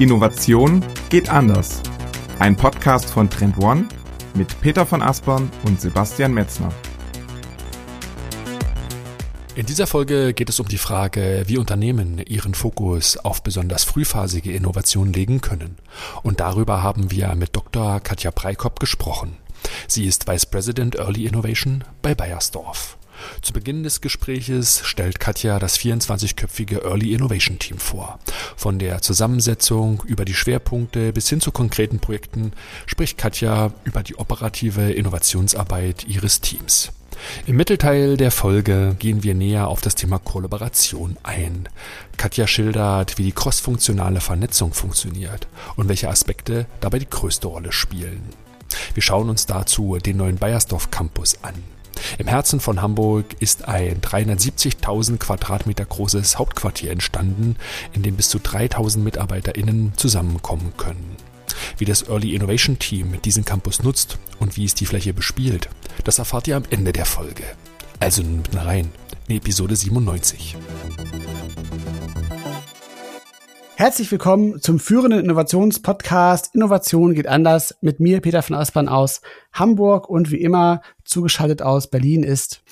[0.00, 1.82] Innovation geht anders.
[2.38, 3.86] Ein Podcast von Trend One
[4.32, 6.70] mit Peter von Aspern und Sebastian Metzner.
[9.54, 14.52] In dieser Folge geht es um die Frage, wie Unternehmen ihren Fokus auf besonders frühphasige
[14.52, 15.76] Innovationen legen können.
[16.22, 18.00] Und darüber haben wir mit Dr.
[18.00, 19.36] Katja Preikop gesprochen.
[19.86, 22.96] Sie ist Vice President Early Innovation bei Bayersdorf.
[23.42, 28.18] Zu Beginn des Gespräches stellt Katja das 24-köpfige Early Innovation Team vor.
[28.56, 32.52] Von der Zusammensetzung über die Schwerpunkte bis hin zu konkreten Projekten
[32.86, 36.92] spricht Katja über die operative Innovationsarbeit ihres Teams.
[37.46, 41.68] Im Mittelteil der Folge gehen wir näher auf das Thema Kollaboration ein.
[42.16, 48.22] Katja schildert, wie die crossfunktionale Vernetzung funktioniert und welche Aspekte dabei die größte Rolle spielen.
[48.94, 51.54] Wir schauen uns dazu den neuen Bayersdorf Campus an.
[52.18, 57.56] Im Herzen von Hamburg ist ein 370.000 Quadratmeter großes Hauptquartier entstanden,
[57.92, 61.16] in dem bis zu 3000 MitarbeiterInnen zusammenkommen können.
[61.78, 65.68] Wie das Early Innovation Team diesen Campus nutzt und wie es die Fläche bespielt,
[66.04, 67.44] das erfahrt ihr am Ende der Folge.
[67.98, 68.90] Also nun mitten rein
[69.28, 70.56] in Episode 97.
[73.80, 79.22] Herzlich willkommen zum führenden Innovationspodcast Innovation geht anders mit mir, Peter von Aspern aus
[79.54, 82.62] Hamburg und wie immer zugeschaltet aus Berlin ist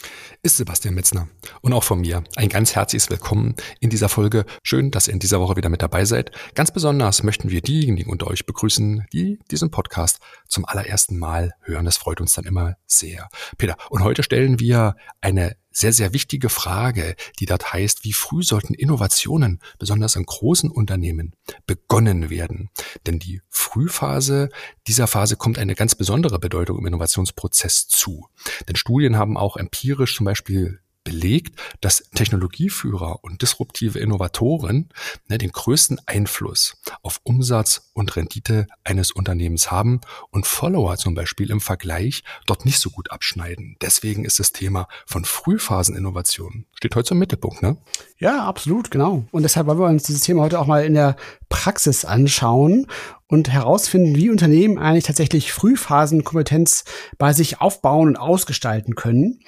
[0.42, 1.28] ist Sebastian Metzner.
[1.62, 4.44] Und auch von mir ein ganz herzliches Willkommen in dieser Folge.
[4.62, 6.30] Schön, dass ihr in dieser Woche wieder mit dabei seid.
[6.54, 11.86] Ganz besonders möchten wir diejenigen unter euch begrüßen, die diesen Podcast zum allerersten Mal hören.
[11.86, 13.28] Das freut uns dann immer sehr.
[13.56, 18.42] Peter, und heute stellen wir eine sehr, sehr wichtige Frage, die dort heißt, wie früh
[18.42, 21.34] sollten Innovationen, besonders in großen Unternehmen,
[21.66, 22.70] begonnen werden?
[23.06, 24.48] Denn die Frühphase,
[24.86, 28.26] dieser Phase kommt eine ganz besondere Bedeutung im Innovationsprozess zu.
[28.68, 34.90] Denn Studien haben auch empirisch zum Beispiel belegt, dass Technologieführer und disruptive Innovatoren
[35.28, 41.50] ne, den größten Einfluss auf Umsatz und Rendite eines Unternehmens haben und Follower zum Beispiel
[41.50, 43.76] im Vergleich dort nicht so gut abschneiden.
[43.80, 47.76] Deswegen ist das Thema von Frühphaseninnovation steht heute im Mittelpunkt, ne?
[48.18, 49.24] Ja, absolut, genau.
[49.32, 51.16] Und deshalb wollen wir uns dieses Thema heute auch mal in der
[51.48, 52.86] Praxis anschauen
[53.26, 56.84] und herausfinden, wie Unternehmen eigentlich tatsächlich Frühphasenkompetenz
[57.18, 59.40] bei sich aufbauen und ausgestalten können.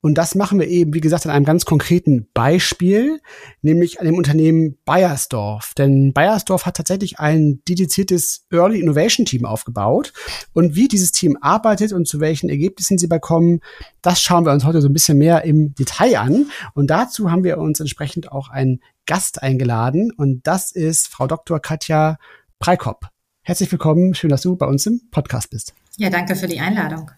[0.00, 3.20] Und das machen wir eben, wie gesagt, an einem ganz konkreten Beispiel,
[3.62, 5.74] nämlich an dem Unternehmen Bayersdorf.
[5.76, 10.12] Denn Bayersdorf hat tatsächlich ein dediziertes Early Innovation Team aufgebaut.
[10.52, 13.60] Und wie dieses Team arbeitet und zu welchen Ergebnissen sie bekommen,
[14.00, 16.46] das schauen wir uns heute so ein bisschen mehr im Detail an.
[16.74, 20.12] Und dazu haben wir uns entsprechend auch einen Gast eingeladen.
[20.16, 21.58] Und das ist Frau Dr.
[21.58, 22.18] Katja
[22.60, 23.08] Preikop.
[23.42, 24.14] Herzlich willkommen.
[24.14, 25.74] Schön, dass du bei uns im Podcast bist.
[25.96, 27.10] Ja, danke für die Einladung.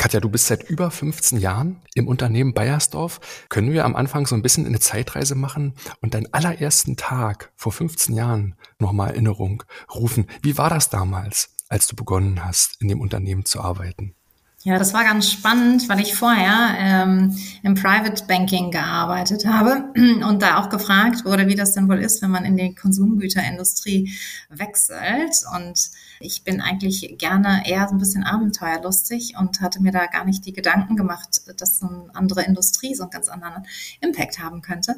[0.00, 3.20] Katja, du bist seit über 15 Jahren im Unternehmen Bayersdorf.
[3.50, 7.70] Können wir am Anfang so ein bisschen eine Zeitreise machen und deinen allerersten Tag vor
[7.70, 9.62] 15 Jahren nochmal Erinnerung
[9.94, 10.24] rufen?
[10.40, 14.14] Wie war das damals, als du begonnen hast, in dem Unternehmen zu arbeiten?
[14.62, 19.92] Ja, das war ganz spannend, weil ich vorher ähm, im Private Banking gearbeitet habe
[20.26, 24.14] und da auch gefragt wurde, wie das denn wohl ist, wenn man in die Konsumgüterindustrie
[24.48, 25.44] wechselt.
[25.54, 25.90] Und
[26.22, 30.44] ich bin eigentlich gerne eher so ein bisschen abenteuerlustig und hatte mir da gar nicht
[30.44, 33.64] die Gedanken gemacht, dass eine andere Industrie so einen ganz anderen
[34.02, 34.96] Impact haben könnte.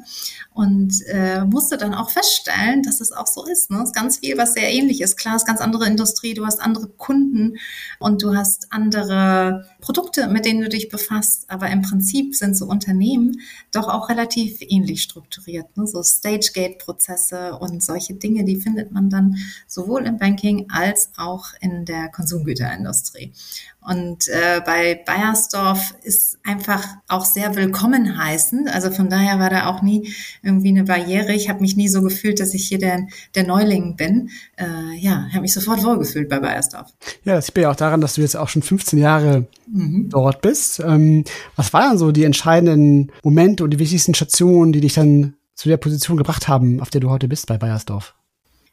[0.53, 3.71] Und äh, musste dann auch feststellen, dass es auch so ist.
[3.71, 3.77] Ne?
[3.77, 5.15] Es ist ganz viel, was sehr ähnlich ist.
[5.15, 7.55] Klar, es ist ganz andere Industrie, du hast andere Kunden
[7.99, 11.45] und du hast andere Produkte, mit denen du dich befasst.
[11.49, 13.39] Aber im Prinzip sind so Unternehmen
[13.71, 15.77] doch auch relativ ähnlich strukturiert.
[15.77, 15.87] Ne?
[15.87, 21.85] So Stage-Gate-Prozesse und solche Dinge, die findet man dann sowohl im Banking als auch in
[21.85, 23.33] der Konsumgüterindustrie.
[23.81, 28.67] Und äh, bei Bayersdorf ist einfach auch sehr willkommen heißen.
[28.69, 31.33] Also von daher war da auch nie irgendwie eine Barriere.
[31.33, 34.29] Ich habe mich nie so gefühlt, dass ich hier der, der Neuling bin.
[34.57, 36.91] Äh, ja, habe mich sofort wohlgefühlt bei Bayersdorf.
[37.25, 40.09] Ja, das sieht man ja auch daran, dass du jetzt auch schon 15 Jahre mhm.
[40.09, 40.79] dort bist.
[40.79, 41.25] Ähm,
[41.55, 45.77] was waren so die entscheidenden Momente und die wichtigsten Stationen, die dich dann zu der
[45.77, 48.15] Position gebracht haben, auf der du heute bist bei Bayersdorf?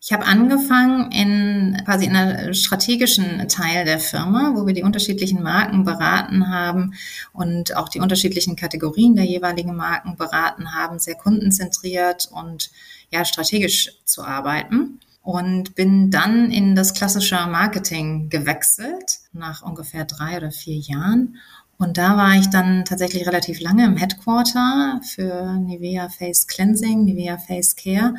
[0.03, 5.43] Ich habe angefangen in quasi in einer strategischen Teil der Firma, wo wir die unterschiedlichen
[5.43, 6.95] Marken beraten haben
[7.35, 12.71] und auch die unterschiedlichen Kategorien der jeweiligen Marken beraten haben, sehr kundenzentriert und
[13.11, 20.39] ja strategisch zu arbeiten und bin dann in das klassische Marketing gewechselt nach ungefähr drei
[20.39, 21.37] oder vier Jahren.
[21.77, 27.37] Und da war ich dann tatsächlich relativ lange im Headquarter für Nivea Face Cleansing, Nivea
[27.37, 28.15] Face Care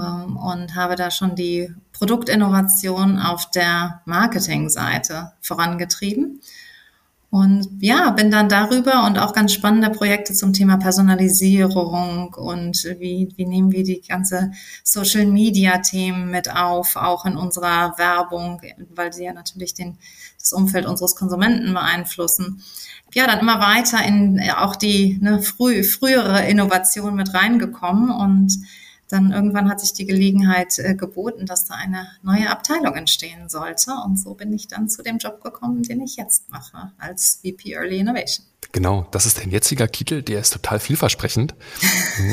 [0.00, 6.40] und habe da schon die Produktinnovation auf der Marketingseite vorangetrieben.
[7.30, 13.32] Und ja, bin dann darüber und auch ganz spannende Projekte zum Thema Personalisierung und wie,
[13.36, 14.52] wie nehmen wir die ganze
[14.84, 18.62] Social Media Themen mit auf, auch in unserer Werbung,
[18.94, 19.98] weil sie ja natürlich den,
[20.38, 22.62] das Umfeld unseres Konsumenten beeinflussen.
[23.12, 28.56] Ja, dann immer weiter in auch die ne, früh, frühere Innovation mit reingekommen und
[29.08, 33.92] dann irgendwann hat sich die Gelegenheit äh, geboten, dass da eine neue Abteilung entstehen sollte.
[34.04, 37.74] Und so bin ich dann zu dem Job gekommen, den ich jetzt mache, als VP
[37.74, 38.46] Early Innovation.
[38.72, 41.54] Genau, das ist dein jetziger Titel, der ist total vielversprechend.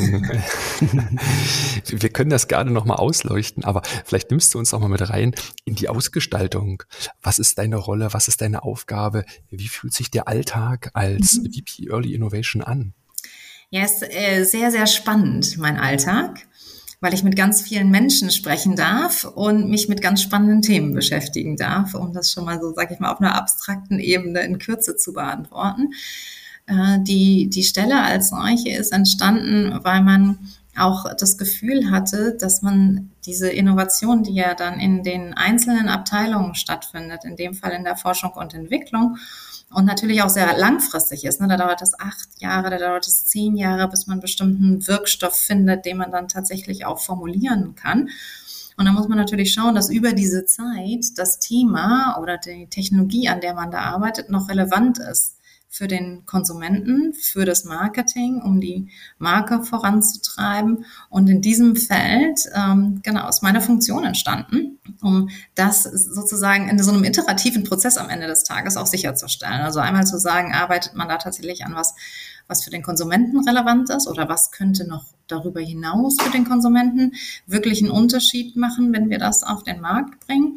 [1.86, 5.34] Wir können das gerne nochmal ausleuchten, aber vielleicht nimmst du uns auch mal mit rein
[5.64, 6.82] in die Ausgestaltung.
[7.22, 8.12] Was ist deine Rolle?
[8.12, 9.24] Was ist deine Aufgabe?
[9.48, 11.52] Wie fühlt sich der Alltag als mhm.
[11.52, 12.94] VP Early Innovation an?
[13.70, 16.46] Ja, ist äh, sehr, sehr spannend, mein Alltag
[17.04, 21.54] weil ich mit ganz vielen Menschen sprechen darf und mich mit ganz spannenden Themen beschäftigen
[21.58, 24.96] darf, um das schon mal so, sage ich mal, auf einer abstrakten Ebene in Kürze
[24.96, 25.90] zu beantworten.
[26.64, 30.38] Äh, die, die Stelle als solche ist entstanden, weil man
[30.78, 36.54] auch das Gefühl hatte, dass man diese Innovation, die ja dann in den einzelnen Abteilungen
[36.54, 39.18] stattfindet, in dem Fall in der Forschung und Entwicklung,
[39.74, 41.40] und natürlich auch sehr langfristig ist.
[41.40, 41.48] Ne?
[41.48, 45.84] Da dauert es acht Jahre, da dauert es zehn Jahre, bis man bestimmten Wirkstoff findet,
[45.84, 48.08] den man dann tatsächlich auch formulieren kann.
[48.76, 53.28] Und da muss man natürlich schauen, dass über diese Zeit das Thema oder die Technologie,
[53.28, 55.33] an der man da arbeitet, noch relevant ist
[55.74, 60.84] für den Konsumenten, für das Marketing, um die Marke voranzutreiben.
[61.10, 66.92] Und in diesem Feld, ähm, genau, ist meine Funktion entstanden, um das sozusagen in so
[66.92, 69.62] einem iterativen Prozess am Ende des Tages auch sicherzustellen.
[69.62, 71.96] Also einmal zu sagen, arbeitet man da tatsächlich an was,
[72.46, 77.14] was für den Konsumenten relevant ist oder was könnte noch darüber hinaus für den Konsumenten
[77.48, 80.56] wirklich einen Unterschied machen, wenn wir das auf den Markt bringen.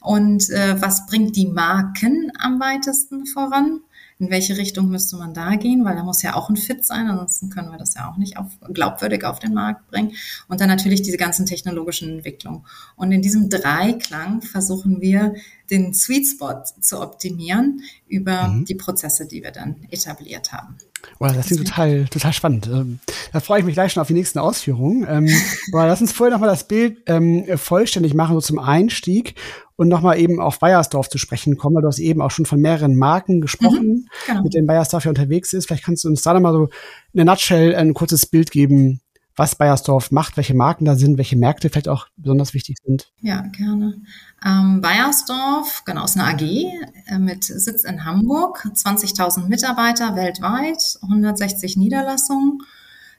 [0.00, 3.82] Und äh, was bringt die Marken am weitesten voran?
[4.18, 7.06] In welche Richtung müsste man da gehen, weil da muss ja auch ein Fit sein,
[7.06, 10.12] ansonsten können wir das ja auch nicht auf, glaubwürdig auf den Markt bringen.
[10.48, 12.66] Und dann natürlich diese ganzen technologischen Entwicklungen.
[12.96, 15.34] Und in diesem Dreiklang versuchen wir,
[15.70, 18.64] den Sweet Spot zu optimieren über mhm.
[18.64, 20.78] die Prozesse, die wir dann etabliert haben.
[21.18, 22.66] Wow, das klingt total, total spannend.
[22.66, 22.98] Ähm,
[23.32, 25.06] da freue ich mich gleich schon auf die nächsten Ausführungen.
[25.08, 25.28] Ähm,
[25.72, 29.34] aber lass uns vorher nochmal das Bild ähm, vollständig machen, so zum Einstieg
[29.76, 32.60] und nochmal eben auf Bayersdorf zu sprechen kommen, weil du hast eben auch schon von
[32.60, 34.42] mehreren Marken gesprochen, mhm, genau.
[34.42, 35.66] mit denen Bayersdorf ja unterwegs ist.
[35.66, 36.70] Vielleicht kannst du uns da nochmal so in
[37.18, 39.00] der Nutshell ein kurzes Bild geben,
[39.38, 43.12] was Bayersdorf macht, welche Marken da sind, welche Märkte vielleicht auch besonders wichtig sind.
[43.20, 44.02] Ja, gerne.
[44.44, 51.76] Ähm, Bayersdorf, genau, ist eine AG äh, mit Sitz in Hamburg, 20.000 Mitarbeiter weltweit, 160
[51.76, 52.62] Niederlassungen.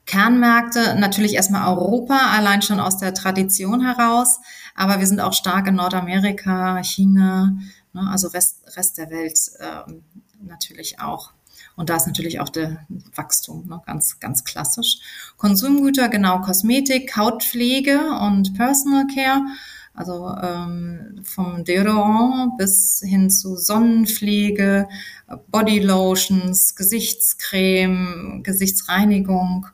[0.06, 4.40] Kernmärkte natürlich erstmal Europa, allein schon aus der Tradition heraus,
[4.76, 7.54] aber wir sind auch stark in Nordamerika, China,
[7.94, 10.04] ne, also Rest, Rest der Welt ähm,
[10.42, 11.32] natürlich auch.
[11.80, 12.86] Und da ist natürlich auch der
[13.16, 14.98] Wachstum ne, ganz, ganz klassisch.
[15.38, 19.46] Konsumgüter, genau, Kosmetik, Hautpflege und Personal Care.
[19.94, 24.90] Also ähm, vom Deodorant bis hin zu Sonnenpflege,
[25.52, 29.66] Body Lotions, Gesichtscreme, Gesichtsreinigung.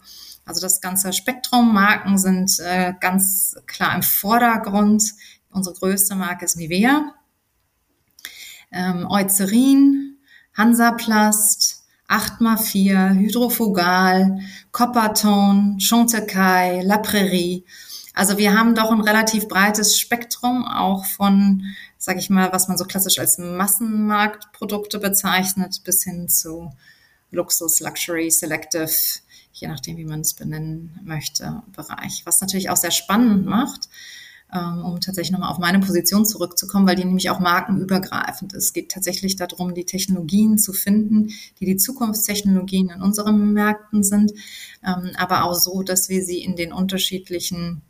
[0.46, 5.12] Also das ganze Spektrum Marken sind äh, ganz klar im Vordergrund.
[5.50, 7.16] Unsere größte Marke ist Nivea,
[8.72, 10.20] ähm, Eucerin,
[10.54, 11.75] Hansaplast,
[12.08, 14.40] 8x4, Hydrofugal,
[14.72, 17.66] Coppertone, Chantecaille, La Prairie.
[18.14, 21.64] Also wir haben doch ein relativ breites Spektrum auch von,
[21.98, 26.72] sage ich mal, was man so klassisch als Massenmarktprodukte bezeichnet, bis hin zu
[27.32, 28.90] Luxus, Luxury, Selective,
[29.52, 32.22] je nachdem, wie man es benennen möchte, Bereich.
[32.26, 33.90] Was natürlich auch sehr spannend macht,
[34.58, 38.66] um tatsächlich nochmal auf meine Position zurückzukommen, weil die nämlich auch markenübergreifend ist.
[38.66, 44.34] Es geht tatsächlich darum, die Technologien zu finden, die die Zukunftstechnologien in unseren Märkten sind,
[44.86, 47.82] ähm, aber auch so, dass wir sie in den unterschiedlichen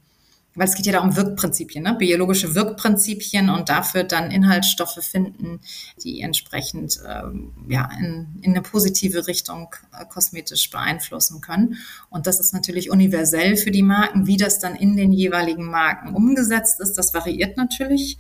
[0.55, 1.95] weil es geht ja da um Wirkprinzipien, ne?
[1.95, 5.59] biologische Wirkprinzipien und dafür dann Inhaltsstoffe finden,
[6.03, 11.77] die entsprechend ähm, ja, in, in eine positive Richtung äh, kosmetisch beeinflussen können.
[12.09, 14.27] Und das ist natürlich universell für die Marken.
[14.27, 18.17] Wie das dann in den jeweiligen Marken umgesetzt ist, das variiert natürlich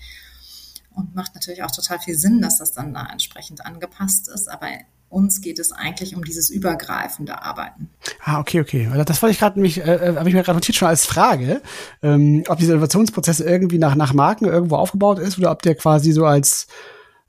[0.95, 4.49] und macht natürlich auch total viel Sinn, dass das dann da entsprechend angepasst ist.
[4.49, 4.67] Aber
[5.09, 7.89] uns geht es eigentlich um dieses übergreifende Arbeiten.
[8.23, 8.89] Ah, okay, okay.
[9.05, 11.61] Das wollte ich gerade mich, äh, äh, habe ich mir gerade notiert schon als Frage,
[12.01, 16.11] ähm, ob diese Innovationsprozesse irgendwie nach, nach Marken irgendwo aufgebaut ist oder ob der quasi
[16.11, 16.67] so als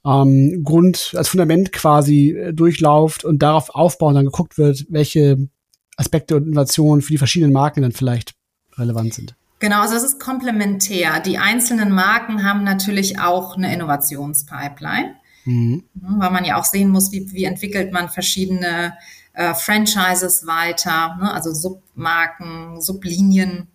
[0.05, 5.49] ähm, Grund, als Fundament quasi äh, durchlauft und darauf aufbauen, dann geguckt wird, welche
[5.97, 8.35] Aspekte und Innovationen für die verschiedenen Marken dann vielleicht
[8.77, 9.35] relevant sind.
[9.59, 11.21] Genau, also es ist komplementär.
[11.21, 15.15] Die einzelnen Marken haben natürlich auch eine Innovationspipeline
[15.47, 15.85] Mhm.
[15.95, 18.99] Weil man ja auch sehen muss, wie, wie entwickelt man verschiedene
[19.33, 21.33] äh, Franchises weiter, ne?
[21.33, 23.69] also Submarken, Sublinien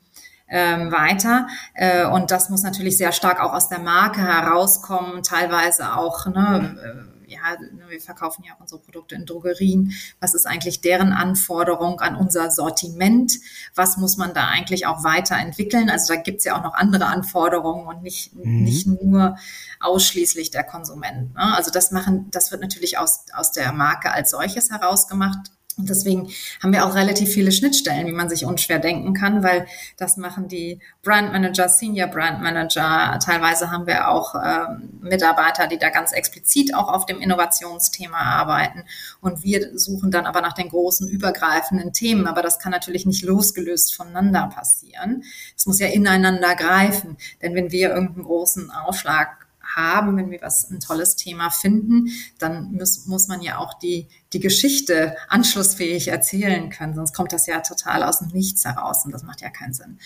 [0.49, 1.47] ähm, weiter.
[1.73, 6.77] Äh, und das muss natürlich sehr stark auch aus der Marke herauskommen, teilweise auch, ne,
[6.83, 9.93] äh, ja, ne, wir verkaufen ja auch unsere Produkte in Drogerien.
[10.19, 13.33] Was ist eigentlich deren Anforderung an unser Sortiment?
[13.73, 15.89] Was muss man da eigentlich auch weiterentwickeln?
[15.89, 18.63] Also da gibt's ja auch noch andere Anforderungen und nicht, mhm.
[18.63, 19.37] nicht nur
[19.79, 21.33] ausschließlich der Konsument.
[21.33, 21.55] Ne?
[21.55, 25.51] Also das machen, das wird natürlich aus, aus der Marke als solches herausgemacht.
[25.77, 26.29] Und deswegen
[26.61, 29.65] haben wir auch relativ viele Schnittstellen, wie man sich unschwer denken kann, weil
[29.97, 33.19] das machen die Brand Manager, Senior Brand Manager.
[33.23, 38.83] Teilweise haben wir auch ähm, Mitarbeiter, die da ganz explizit auch auf dem Innovationsthema arbeiten.
[39.21, 42.27] Und wir suchen dann aber nach den großen übergreifenden Themen.
[42.27, 45.23] Aber das kann natürlich nicht losgelöst voneinander passieren.
[45.55, 47.17] Es muss ja ineinander greifen.
[47.41, 49.41] Denn wenn wir irgendeinen großen Aufschlag
[49.75, 52.09] haben, wenn wir was ein tolles Thema finden,
[52.39, 57.47] dann muss, muss man ja auch die, die Geschichte anschlussfähig erzählen können, sonst kommt das
[57.47, 59.99] ja total aus dem Nichts heraus und das macht ja keinen Sinn.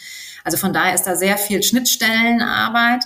[0.44, 3.06] Also von daher ist da sehr viel Schnittstellenarbeit,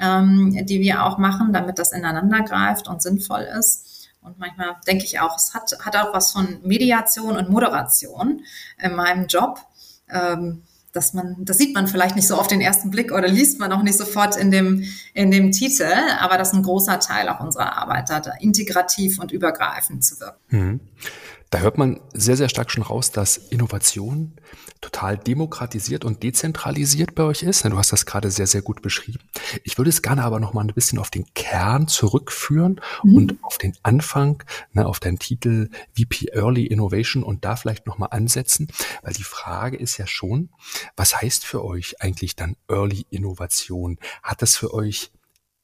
[0.00, 4.08] ähm, die wir auch machen, damit das ineinander greift und sinnvoll ist.
[4.22, 8.42] Und manchmal denke ich auch, es hat, hat auch was von Mediation und Moderation
[8.78, 9.60] in meinem Job.
[10.08, 10.62] Ähm,
[10.94, 13.72] dass man, das sieht man vielleicht nicht so auf den ersten Blick oder liest man
[13.72, 17.40] auch nicht sofort in dem, in dem Titel, aber das ist ein großer Teil auch
[17.40, 20.38] unserer Arbeit, da integrativ und übergreifend zu wirken.
[20.48, 20.80] Mhm.
[21.54, 24.32] Da hört man sehr, sehr stark schon raus, dass Innovation
[24.80, 27.64] total demokratisiert und dezentralisiert bei euch ist.
[27.64, 29.20] Du hast das gerade sehr, sehr gut beschrieben.
[29.62, 33.14] Ich würde es gerne aber noch mal ein bisschen auf den Kern zurückführen mhm.
[33.14, 34.42] und auf den Anfang,
[34.72, 38.66] ne, auf deinen Titel VP Early Innovation und da vielleicht noch mal ansetzen,
[39.02, 40.48] weil die Frage ist ja schon,
[40.96, 44.00] was heißt für euch eigentlich dann Early Innovation?
[44.24, 45.12] Hat das für euch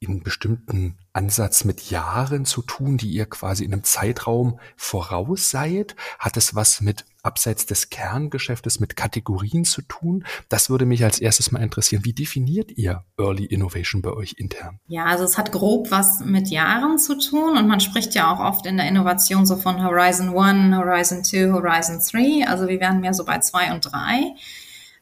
[0.00, 5.94] in bestimmten Ansatz mit Jahren zu tun, die ihr quasi in einem Zeitraum voraus seid?
[6.18, 10.24] Hat es was mit abseits des Kerngeschäftes mit Kategorien zu tun?
[10.48, 12.04] Das würde mich als erstes mal interessieren.
[12.06, 14.80] Wie definiert ihr Early Innovation bei euch intern?
[14.86, 18.40] Ja, also es hat grob was mit Jahren zu tun und man spricht ja auch
[18.40, 22.48] oft in der Innovation so von Horizon 1, Horizon 2, Horizon 3.
[22.48, 24.34] Also wir wären mehr so bei 2 und 3.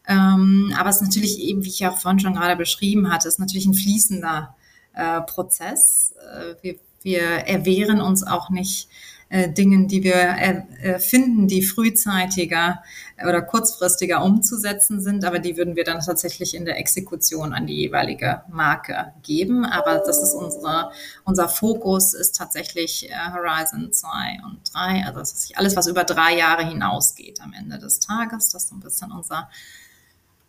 [0.09, 3.39] Ähm, aber es ist natürlich eben, wie ich ja vorhin schon gerade beschrieben hatte, ist
[3.39, 4.57] natürlich ein fließender
[4.99, 6.15] äh, Prozess.
[6.21, 8.89] Äh, wir, wir erwehren uns auch nicht
[9.31, 12.83] äh, Dingen, die wir äh, finden, die frühzeitiger
[13.23, 17.77] oder kurzfristiger umzusetzen sind, aber die würden wir dann tatsächlich in der Exekution an die
[17.77, 19.67] jeweilige Marke geben.
[19.67, 20.93] Aber das ist unsere,
[21.25, 24.09] unser Fokus ist tatsächlich äh, Horizon 2
[24.47, 28.49] und 3, also das ist alles, was über drei Jahre hinausgeht am Ende des Tages.
[28.49, 29.51] Das ist so ein bisschen unser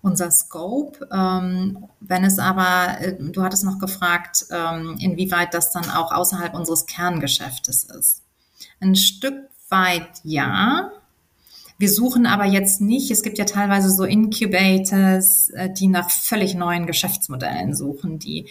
[0.01, 1.07] unser Scope.
[1.11, 6.53] Ähm, wenn es aber, äh, du hattest noch gefragt, ähm, inwieweit das dann auch außerhalb
[6.53, 8.23] unseres Kerngeschäftes ist.
[8.79, 10.91] Ein Stück weit ja.
[11.77, 16.55] Wir suchen aber jetzt nicht, es gibt ja teilweise so Incubators, äh, die nach völlig
[16.55, 18.47] neuen Geschäftsmodellen suchen, die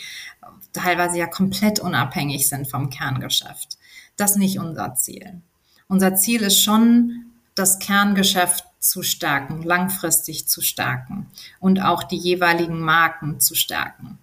[0.72, 3.78] teilweise ja komplett unabhängig sind vom Kerngeschäft.
[4.16, 5.40] Das ist nicht unser Ziel.
[5.88, 7.24] Unser Ziel ist schon,
[7.54, 11.26] das Kerngeschäft zu stärken, langfristig zu stärken
[11.60, 14.18] und auch die jeweiligen Marken zu stärken.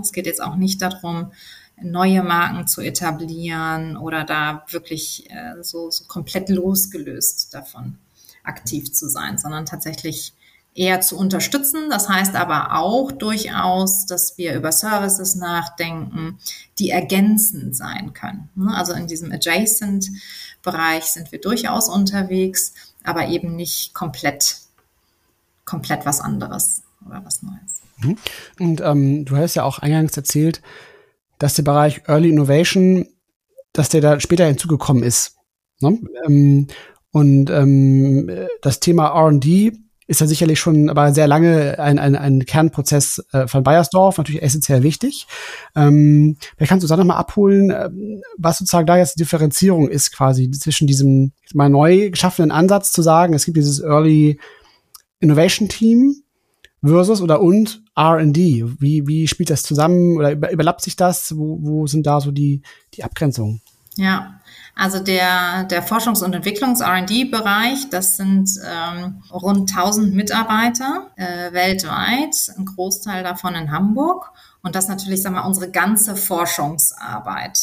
[0.00, 1.32] Es geht jetzt auch nicht darum,
[1.82, 7.98] neue Marken zu etablieren oder da wirklich äh, so, so komplett losgelöst davon
[8.42, 10.34] aktiv zu sein, sondern tatsächlich
[10.74, 11.88] eher zu unterstützen.
[11.88, 16.38] Das heißt aber auch durchaus, dass wir über Services nachdenken,
[16.78, 18.50] die ergänzend sein können.
[18.68, 24.56] Also in diesem Adjacent-Bereich sind wir durchaus unterwegs aber eben nicht komplett,
[25.64, 27.82] komplett was anderes oder was Neues.
[27.98, 28.16] Mhm.
[28.58, 30.62] Und ähm, du hast ja auch eingangs erzählt,
[31.38, 33.06] dass der Bereich Early Innovation,
[33.72, 35.36] dass der da später hinzugekommen ist.
[35.80, 36.00] Ne?
[36.26, 36.68] Ähm,
[37.10, 38.30] und ähm,
[38.62, 39.72] das Thema R&D
[40.06, 44.42] ist ja sicherlich schon aber sehr lange ein, ein, ein Kernprozess äh, von Bayersdorf, natürlich
[44.42, 45.26] essentiell wichtig.
[45.74, 47.90] Ähm, vielleicht kannst du da nochmal abholen, äh,
[48.36, 53.02] was sozusagen da jetzt die Differenzierung ist quasi zwischen diesem mal neu geschaffenen Ansatz zu
[53.02, 54.38] sagen, es gibt dieses Early
[55.20, 56.16] Innovation Team
[56.82, 58.64] versus oder und R&D.
[58.78, 61.36] Wie, wie spielt das zusammen oder über, überlappt sich das?
[61.36, 62.62] Wo, wo sind da so die,
[62.94, 63.62] die Abgrenzungen?
[63.96, 64.40] Ja,
[64.76, 72.64] also der, der Forschungs- und Entwicklungs-R&D-Bereich, das sind ähm, rund 1000 Mitarbeiter äh, weltweit, ein
[72.64, 74.32] Großteil davon in Hamburg.
[74.62, 77.58] Und das natürlich, sagen wir, unsere ganze Forschungsarbeit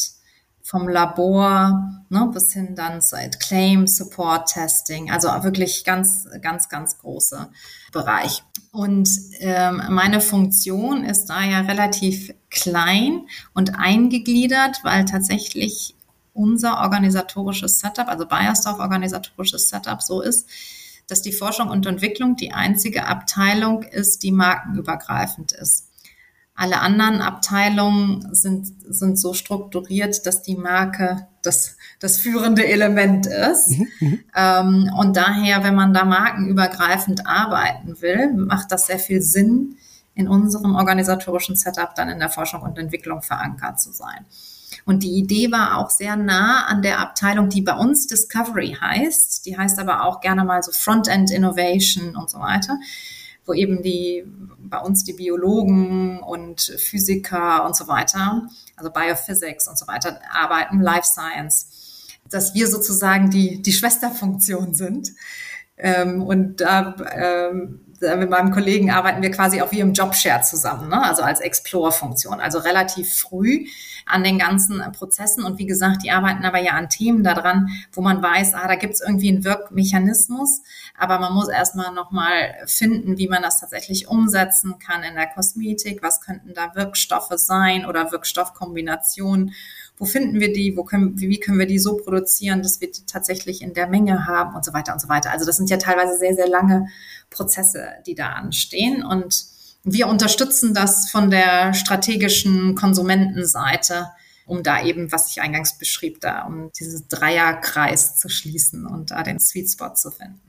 [0.62, 6.98] vom Labor ne, bis hin dann zu Claim Support Testing, also wirklich ganz, ganz, ganz
[6.98, 7.48] große
[7.92, 8.42] Bereich.
[8.70, 15.94] Und ähm, meine Funktion ist da ja relativ klein und eingegliedert, weil tatsächlich
[16.32, 20.48] unser organisatorisches Setup, also Bayersdorf organisatorisches Setup so ist,
[21.08, 25.88] dass die Forschung und Entwicklung die einzige Abteilung ist, die markenübergreifend ist.
[26.54, 33.70] Alle anderen Abteilungen sind, sind so strukturiert, dass die Marke das, das führende Element ist.
[33.70, 39.22] Mhm, mhm, ähm, und daher, wenn man da markenübergreifend arbeiten will, macht das sehr viel
[39.22, 39.76] Sinn,
[40.14, 44.26] in unserem organisatorischen Setup dann in der Forschung und Entwicklung verankert zu sein.
[44.84, 49.46] Und die Idee war auch sehr nah an der Abteilung, die bei uns Discovery heißt.
[49.46, 52.78] Die heißt aber auch gerne mal so Frontend Innovation und so weiter
[53.44, 54.24] wo eben die
[54.58, 60.80] bei uns die Biologen und Physiker und so weiter, also Biophysics und so weiter arbeiten,
[60.80, 61.66] Life Science,
[62.30, 65.10] dass wir sozusagen die, die Schwesterfunktion sind.
[65.76, 70.88] Ähm, und da ähm, mit meinem Kollegen arbeiten wir quasi auch wie im Jobshare zusammen,
[70.88, 71.02] ne?
[71.02, 73.66] also als Explore-Funktion, also relativ früh
[74.06, 75.44] an den ganzen Prozessen.
[75.44, 78.74] Und wie gesagt, die arbeiten aber ja an Themen daran, wo man weiß, ah, da
[78.74, 80.62] gibt es irgendwie einen Wirkmechanismus,
[80.96, 86.02] aber man muss erstmal nochmal finden, wie man das tatsächlich umsetzen kann in der Kosmetik.
[86.02, 89.54] Was könnten da Wirkstoffe sein oder Wirkstoffkombinationen?
[89.96, 90.76] Wo finden wir die?
[90.76, 94.26] Wo können, wie können wir die so produzieren, dass wir die tatsächlich in der Menge
[94.26, 95.30] haben und so weiter und so weiter.
[95.30, 96.88] Also das sind ja teilweise sehr, sehr lange
[97.30, 99.51] Prozesse, die da anstehen und
[99.84, 104.08] wir unterstützen das von der strategischen Konsumentenseite,
[104.46, 109.22] um da eben, was ich eingangs beschrieb, da um diesen Dreierkreis zu schließen und da
[109.22, 110.40] den Sweet Spot zu finden.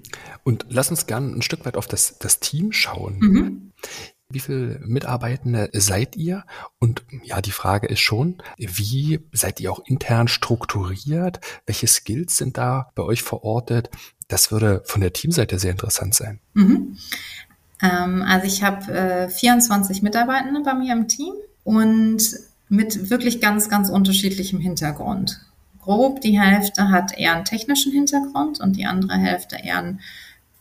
[0.43, 3.17] Und lass uns gerne ein Stück weit auf das, das Team schauen.
[3.19, 3.71] Mhm.
[4.29, 6.43] Wie viele Mitarbeitende seid ihr?
[6.79, 11.39] Und ja, die Frage ist schon, wie seid ihr auch intern strukturiert?
[11.67, 13.91] Welche Skills sind da bei euch verortet?
[14.27, 16.39] Das würde von der Teamseite sehr interessant sein.
[16.53, 16.97] Mhm.
[17.81, 22.21] Ähm, also ich habe äh, 24 Mitarbeitende bei mir im Team und
[22.69, 25.41] mit wirklich ganz, ganz unterschiedlichem Hintergrund.
[25.79, 29.99] Grob die Hälfte hat eher einen technischen Hintergrund und die andere Hälfte eher einen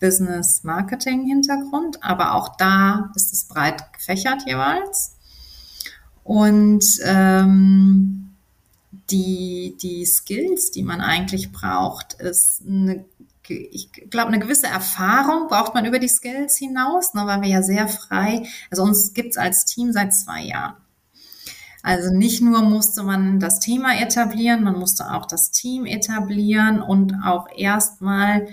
[0.00, 2.02] Business-Marketing-Hintergrund.
[2.02, 5.16] Aber auch da ist es breit gefächert jeweils.
[6.24, 8.22] Und ähm,
[9.10, 13.04] die, die Skills, die man eigentlich braucht, ist eine
[13.48, 17.62] ich glaube, eine gewisse Erfahrung braucht man über die Skills hinaus, ne, weil wir ja
[17.62, 20.76] sehr frei, also uns gibt's als Team seit zwei Jahren.
[21.82, 27.14] Also nicht nur musste man das Thema etablieren, man musste auch das Team etablieren und
[27.24, 28.46] auch erstmal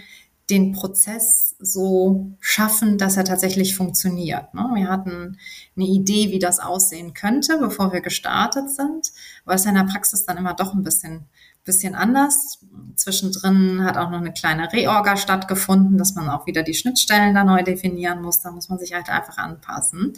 [0.49, 4.53] den Prozess so schaffen, dass er tatsächlich funktioniert.
[4.55, 4.67] Ne?
[4.73, 5.37] Wir hatten
[5.75, 9.11] eine Idee, wie das aussehen könnte, bevor wir gestartet sind,
[9.45, 11.25] aber es in der Praxis dann immer doch ein bisschen
[11.69, 12.57] bisschen anders.
[12.95, 17.43] Zwischendrin hat auch noch eine kleine Reorga stattgefunden, dass man auch wieder die Schnittstellen da
[17.43, 18.41] neu definieren muss.
[18.41, 20.13] Da muss man sich halt einfach anpassen.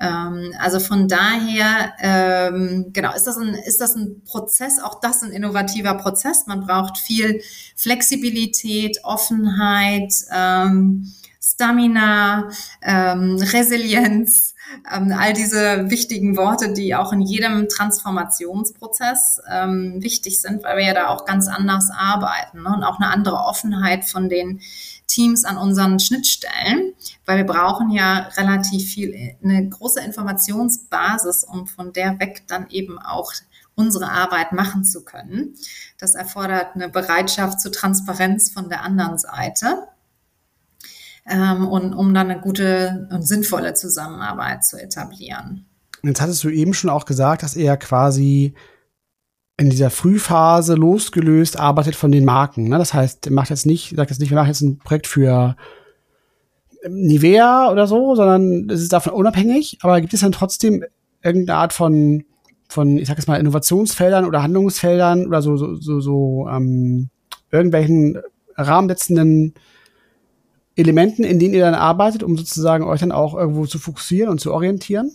[0.00, 5.22] Ähm, also von daher, ähm, genau, ist das, ein, ist das ein Prozess, auch das
[5.22, 6.46] ein innovativer Prozess.
[6.48, 7.40] Man braucht viel
[7.76, 12.50] Flexibilität, Offenheit, ähm, Stamina,
[12.82, 20.78] ähm, Resilienz, all diese wichtigen Worte, die auch in jedem Transformationsprozess ähm, wichtig sind, weil
[20.78, 22.74] wir ja da auch ganz anders arbeiten ne?
[22.74, 24.60] und auch eine andere Offenheit von den
[25.06, 26.92] Teams an unseren Schnittstellen,
[27.24, 32.98] weil wir brauchen ja relativ viel, eine große Informationsbasis, um von der weg dann eben
[32.98, 33.32] auch
[33.76, 35.54] unsere Arbeit machen zu können.
[35.98, 39.88] Das erfordert eine Bereitschaft zur Transparenz von der anderen Seite
[41.28, 45.66] ähm, und um dann eine gute und sinnvolle Zusammenarbeit zu etablieren.
[46.02, 48.54] Jetzt hattest du eben schon auch gesagt, dass er quasi
[49.56, 52.68] in dieser Frühphase losgelöst arbeitet von den Marken.
[52.68, 52.78] Ne?
[52.78, 55.56] Das heißt, er macht jetzt nicht, sagt jetzt nicht, wir machen jetzt ein Projekt für
[56.86, 59.78] Nivea oder so, sondern es ist davon unabhängig.
[59.80, 60.84] Aber gibt es dann trotzdem
[61.22, 62.24] irgendeine Art von,
[62.68, 67.08] von, ich sag jetzt mal, Innovationsfeldern oder Handlungsfeldern oder so, so, so, so ähm,
[67.50, 68.18] irgendwelchen
[68.56, 69.54] rahmensetzenden
[70.76, 74.40] Elementen, in denen ihr dann arbeitet, um sozusagen euch dann auch irgendwo zu fokussieren und
[74.40, 75.10] zu orientieren?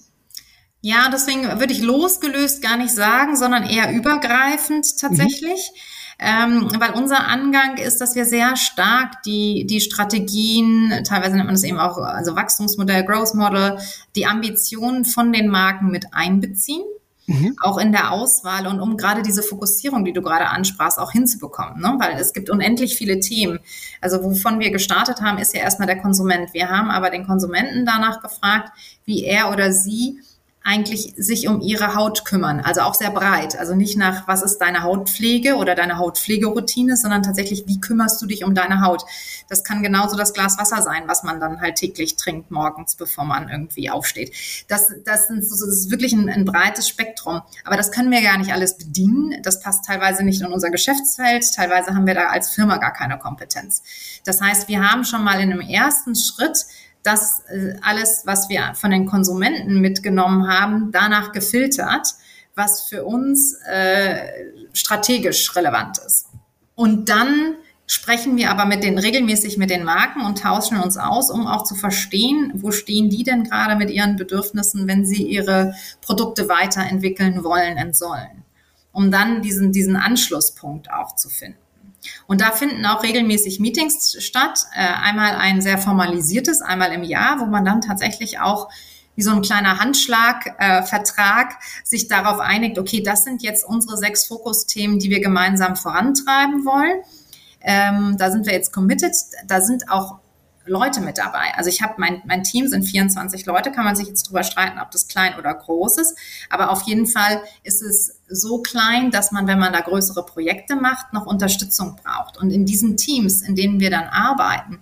[0.82, 5.71] Ja, deswegen würde ich losgelöst gar nicht sagen, sondern eher übergreifend tatsächlich.
[5.71, 5.78] Mhm.
[6.24, 11.56] Ähm, weil unser Angang ist, dass wir sehr stark die, die Strategien, teilweise nennt man
[11.56, 13.80] das eben auch, also Wachstumsmodell, Growth Model,
[14.15, 16.84] die Ambitionen von den Marken mit einbeziehen
[17.31, 17.55] mhm.
[17.61, 21.79] auch in der Auswahl und um gerade diese Fokussierung, die du gerade ansprachst, auch hinzubekommen.
[21.81, 21.95] Ne?
[21.99, 23.59] Weil es gibt unendlich viele Themen.
[24.01, 26.53] Also wovon wir gestartet haben, ist ja erstmal der Konsument.
[26.53, 28.71] Wir haben aber den Konsumenten danach gefragt,
[29.05, 30.19] wie er oder sie
[30.63, 32.60] eigentlich sich um ihre Haut kümmern.
[32.60, 33.58] Also auch sehr breit.
[33.58, 38.28] Also nicht nach, was ist deine Hautpflege oder deine Hautpflegeroutine, sondern tatsächlich, wie kümmerst du
[38.28, 39.04] dich um deine Haut?
[39.50, 43.26] Das kann genauso das Glas Wasser sein, was man dann halt täglich trinkt morgens, bevor
[43.26, 44.36] man irgendwie aufsteht.
[44.67, 47.41] Das, das, sind, das ist wirklich ein, ein breites Spektrum.
[47.65, 49.41] Aber das können wir gar nicht alles bedienen.
[49.41, 51.43] Das passt teilweise nicht in unser Geschäftsfeld.
[51.56, 53.82] Teilweise haben wir da als Firma gar keine Kompetenz.
[54.26, 56.67] Das heißt, wir haben schon mal in einem ersten Schritt
[57.03, 62.07] das äh, alles, was wir von den Konsumenten mitgenommen haben, danach gefiltert,
[62.55, 64.17] was für uns äh,
[64.73, 66.27] strategisch relevant ist.
[66.75, 67.55] Und dann
[67.87, 71.63] sprechen wir aber mit den regelmäßig mit den Marken und tauschen uns aus, um auch
[71.63, 77.43] zu verstehen, wo stehen die denn gerade mit ihren Bedürfnissen, wenn sie ihre Produkte weiterentwickeln
[77.43, 78.43] wollen und sollen,
[78.93, 81.57] um dann diesen diesen Anschlusspunkt auch zu finden.
[82.27, 84.65] Und da finden auch regelmäßig Meetings statt.
[84.75, 88.69] Äh, einmal ein sehr formalisiertes, einmal im Jahr, wo man dann tatsächlich auch
[89.15, 94.25] wie so ein kleiner Handschlagvertrag äh, sich darauf einigt, okay, das sind jetzt unsere sechs
[94.25, 97.01] Fokusthemen, die wir gemeinsam vorantreiben wollen.
[97.61, 99.13] Ähm, da sind wir jetzt committed.
[99.47, 100.20] Da sind auch
[100.71, 101.53] Leute mit dabei.
[101.55, 104.79] Also ich habe mein, mein Team sind 24 Leute, kann man sich jetzt drüber streiten,
[104.79, 106.17] ob das klein oder groß ist.
[106.49, 110.77] Aber auf jeden Fall ist es so klein, dass man, wenn man da größere Projekte
[110.77, 112.38] macht, noch Unterstützung braucht.
[112.38, 114.79] Und in diesen Teams, in denen wir dann arbeiten,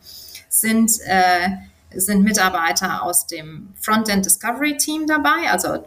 [0.47, 1.49] sind äh,
[1.95, 5.84] sind Mitarbeiter aus dem Frontend Discovery Team dabei, also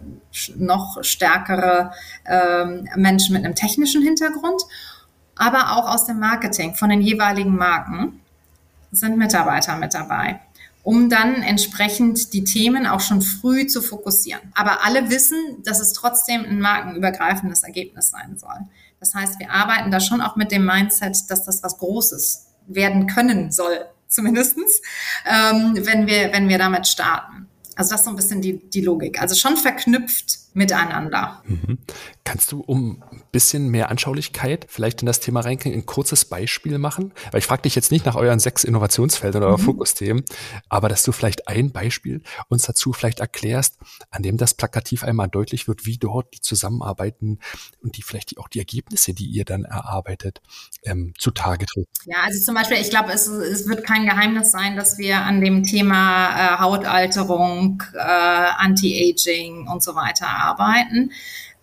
[0.57, 1.93] noch stärkere
[2.27, 4.63] ähm, Menschen mit einem technischen Hintergrund,
[5.37, 8.22] aber auch aus dem Marketing von den jeweiligen Marken
[8.93, 10.41] sind Mitarbeiter mit dabei,
[10.85, 14.41] um dann entsprechend die Themen auch schon früh zu fokussieren.
[14.55, 18.67] Aber alle wissen, dass es trotzdem ein markenübergreifendes Ergebnis sein soll.
[19.01, 23.09] Das heißt, wir arbeiten da schon auch mit dem Mindset, dass das was Großes werden
[23.09, 24.81] können soll, zumindestens,
[25.27, 27.49] ähm, wenn wir, wenn wir damit starten.
[27.75, 29.21] Also das ist so ein bisschen die, die Logik.
[29.21, 31.43] Also schon verknüpft miteinander.
[31.47, 31.79] Mhm.
[32.25, 36.79] Kannst du um ein bisschen mehr Anschaulichkeit vielleicht in das Thema Ranking ein kurzes Beispiel
[36.79, 37.13] machen?
[37.33, 39.63] Weil ich frage dich jetzt nicht nach euren sechs Innovationsfeldern oder mhm.
[39.63, 40.25] Fokusthemen,
[40.69, 43.79] aber dass du vielleicht ein Beispiel uns dazu vielleicht erklärst,
[44.11, 47.41] an dem das plakativ einmal deutlich wird, wie dort die zusammenarbeiten
[47.83, 50.41] und die vielleicht auch die Ergebnisse, die ihr dann erarbeitet,
[50.85, 51.89] ähm, zutage tritt.
[52.05, 55.41] Ja, also zum Beispiel, ich glaube, es, es wird kein Geheimnis sein, dass wir an
[55.41, 61.11] dem Thema äh, Hautalterung, äh, Anti-Aging und so weiter arbeiten.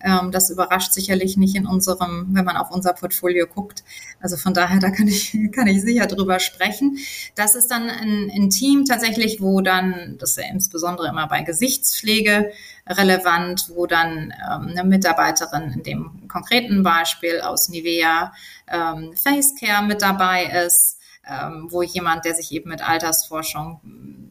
[0.02, 3.84] Ähm, das überrascht sicherlich nicht in unserem, wenn man auf unser Portfolio guckt.
[4.20, 6.98] Also von daher, da kann ich, kann ich sicher drüber sprechen.
[7.34, 11.42] Das ist dann ein, ein Team tatsächlich, wo dann, das ist ja insbesondere immer bei
[11.42, 12.52] Gesichtspflege
[12.86, 18.32] relevant, wo dann ähm, eine Mitarbeiterin in dem konkreten Beispiel aus Nivea
[18.68, 23.80] ähm, Facecare mit dabei ist, ähm, wo jemand, der sich eben mit Altersforschung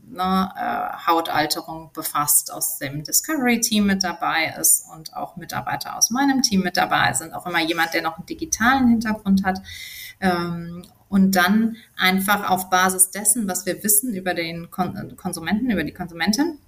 [0.10, 6.42] ne, äh, Hautalterung befasst, aus dem Discovery-Team mit dabei ist und auch Mitarbeiter aus meinem
[6.42, 9.62] Team mit dabei sind, auch immer jemand, der noch einen digitalen Hintergrund hat.
[10.20, 15.84] Ähm, und dann einfach auf Basis dessen, was wir wissen über den Kon Konsumenten, über
[15.84, 16.60] die Konsumentin,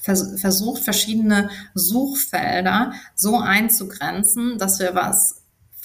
[0.00, 5.37] vers versucht, verschiedene Suchfelder so einzugrenzen, dass wir was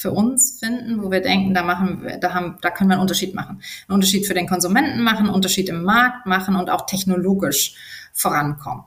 [0.03, 3.01] für uns finden, wo wir denken, da machen wir, da haben, da können wir einen
[3.01, 3.61] Unterschied machen.
[3.87, 7.75] Einen Unterschied für den Konsumenten machen, einen Unterschied im Markt machen und auch technologisch
[8.11, 8.83] vorankommen.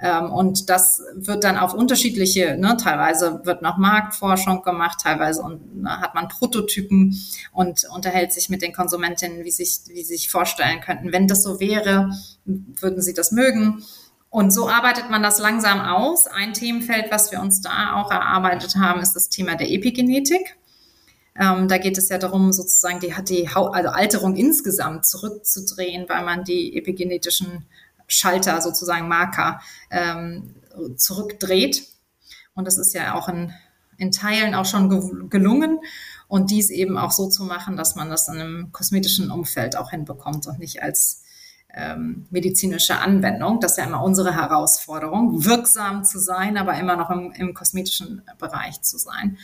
[0.00, 5.82] Ähm, und das wird dann auf unterschiedliche, ne, teilweise wird noch Marktforschung gemacht, teilweise und,
[5.82, 7.14] ne, hat man Prototypen
[7.52, 11.12] und unterhält sich mit den Konsumentinnen, wie sich, wie sich vorstellen könnten.
[11.12, 12.10] Wenn das so wäre,
[12.46, 13.84] würden sie das mögen.
[14.34, 16.26] Und so arbeitet man das langsam aus.
[16.26, 20.56] Ein Themenfeld, was wir uns da auch erarbeitet haben, ist das Thema der Epigenetik.
[21.38, 26.42] Ähm, da geht es ja darum, sozusagen die, die also Alterung insgesamt zurückzudrehen, weil man
[26.42, 27.64] die epigenetischen
[28.08, 29.60] Schalter, sozusagen Marker,
[29.92, 30.56] ähm,
[30.96, 31.86] zurückdreht.
[32.54, 33.52] Und das ist ja auch in,
[33.98, 35.78] in Teilen auch schon gelungen.
[36.26, 39.90] Und dies eben auch so zu machen, dass man das in einem kosmetischen Umfeld auch
[39.90, 41.23] hinbekommt und nicht als
[41.76, 43.60] ähm, medizinische Anwendung.
[43.60, 48.22] Das ist ja immer unsere Herausforderung, wirksam zu sein, aber immer noch im, im kosmetischen
[48.38, 49.38] Bereich zu sein.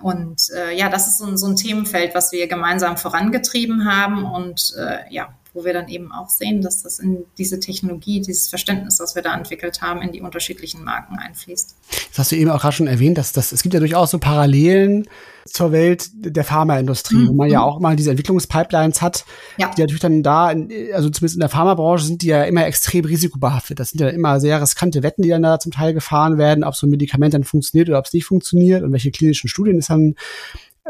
[0.00, 4.24] Und äh, ja, das ist so ein, so ein Themenfeld, was wir gemeinsam vorangetrieben haben
[4.24, 8.48] und äh, ja, wo wir dann eben auch sehen, dass das in diese Technologie, dieses
[8.48, 11.76] Verständnis, das wir da entwickelt haben, in die unterschiedlichen Marken einfließt.
[12.10, 14.18] Das hast du eben auch gerade schon erwähnt, dass das, es gibt ja durchaus so
[14.18, 15.08] Parallelen
[15.46, 17.28] zur Welt der Pharmaindustrie, mhm.
[17.28, 17.64] wo man ja mhm.
[17.64, 19.24] auch immer diese Entwicklungspipelines hat,
[19.58, 19.70] ja.
[19.76, 20.46] die natürlich dann da,
[20.92, 23.80] also zumindest in der Pharmabranche sind die ja immer extrem risikobehaftet.
[23.80, 26.76] Das sind ja immer sehr riskante Wetten, die dann da zum Teil gefahren werden, ob
[26.76, 29.86] so ein Medikament dann funktioniert oder ob es nicht funktioniert und welche klinischen Studien es
[29.86, 30.14] dann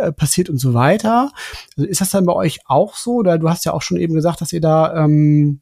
[0.01, 1.33] äh, passiert und so weiter.
[1.77, 3.15] Also ist das dann bei euch auch so?
[3.15, 5.61] Oder du hast ja auch schon eben gesagt, dass ihr da ähm,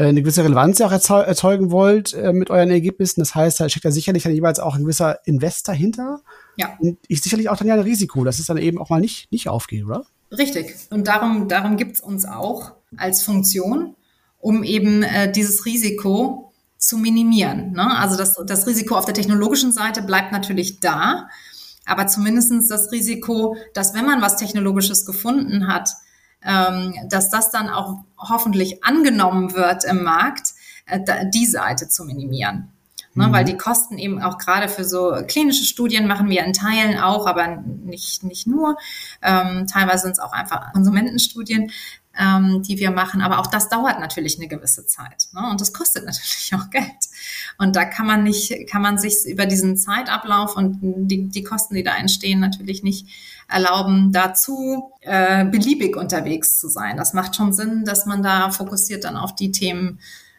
[0.00, 3.20] äh, eine gewisse Relevanz auch erzeugen wollt äh, mit euren Ergebnissen.
[3.20, 6.20] Das heißt, da steckt ja sicherlich dann jeweils auch ein gewisser Investor hinter.
[6.56, 6.76] Ja.
[6.78, 9.30] Und ich sicherlich auch dann ja ein Risiko, dass es dann eben auch mal nicht,
[9.30, 10.06] nicht aufgeht, oder?
[10.32, 10.74] Richtig.
[10.90, 13.94] Und darum, darum gibt's uns auch als Funktion,
[14.38, 17.72] um eben äh, dieses Risiko zu minimieren.
[17.72, 17.98] Ne?
[17.98, 21.28] Also das, das Risiko auf der technologischen Seite bleibt natürlich da,
[21.90, 25.90] aber zumindestens das Risiko, dass wenn man was Technologisches gefunden hat,
[26.42, 30.54] ähm, dass das dann auch hoffentlich angenommen wird im Markt,
[30.86, 31.00] äh,
[31.30, 32.72] die Seite zu minimieren.
[33.14, 33.32] Ne, mhm.
[33.32, 37.26] Weil die Kosten eben auch gerade für so klinische Studien machen wir in Teilen auch,
[37.26, 38.76] aber nicht, nicht nur.
[39.20, 41.72] Ähm, teilweise sind es auch einfach Konsumentenstudien
[42.18, 43.22] ähm, die wir machen.
[43.22, 45.28] Aber auch das dauert natürlich eine gewisse Zeit.
[45.32, 45.48] Ne?
[45.50, 46.84] Und das kostet natürlich auch Geld.
[47.58, 51.74] Und da kann man nicht, kann man sich über diesen Zeitablauf und die, die Kosten,
[51.74, 53.06] die da entstehen, natürlich nicht
[53.48, 56.96] erlauben, dazu äh, beliebig unterwegs zu sein.
[56.96, 59.98] Das macht schon Sinn, dass man da fokussiert dann auf die Themen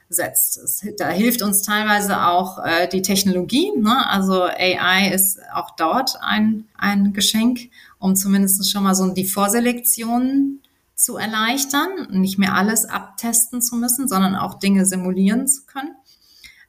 [0.10, 0.58] setzt.
[0.58, 3.72] Es, da hilft uns teilweise auch äh, die Technologie.
[3.78, 4.08] Ne?
[4.10, 10.60] Also AI ist auch dort ein, ein Geschenk, um zumindest schon mal so die Vorselektion
[11.02, 15.96] zu erleichtern, nicht mehr alles abtesten zu müssen, sondern auch Dinge simulieren zu können.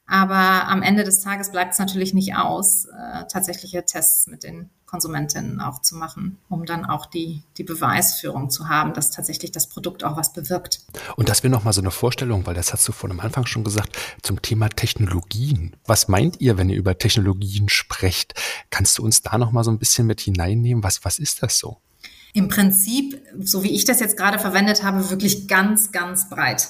[0.06, 4.70] Aber am Ende des Tages bleibt es natürlich nicht aus, äh, tatsächliche Tests mit den
[4.86, 9.68] Konsumentinnen auch zu machen, um dann auch die, die Beweisführung zu haben, dass tatsächlich das
[9.68, 10.80] Produkt auch was bewirkt.
[11.16, 13.64] Und das wäre nochmal so eine Vorstellung, weil das hast du vor dem Anfang schon
[13.64, 15.76] gesagt, zum Thema Technologien.
[15.86, 18.34] Was meint ihr, wenn ihr über Technologien sprecht?
[18.68, 20.84] Kannst du uns da nochmal so ein bisschen mit hineinnehmen?
[20.84, 21.78] Was, was ist das so?
[22.32, 26.68] Im Prinzip, so wie ich das jetzt gerade verwendet habe, wirklich ganz, ganz breit.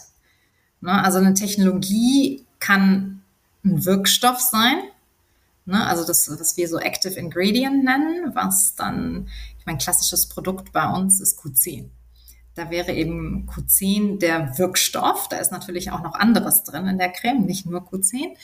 [0.80, 0.92] Ne?
[1.02, 3.22] Also eine Technologie kann
[3.64, 4.78] ein Wirkstoff sein,
[5.66, 5.86] ne?
[5.86, 10.88] also das, was wir so Active Ingredient nennen, was dann, ich mein klassisches Produkt bei
[10.88, 11.90] uns ist Q10.
[12.54, 15.28] Da wäre eben Q10 der Wirkstoff.
[15.28, 18.36] Da ist natürlich auch noch anderes drin in der Creme, nicht nur Q10.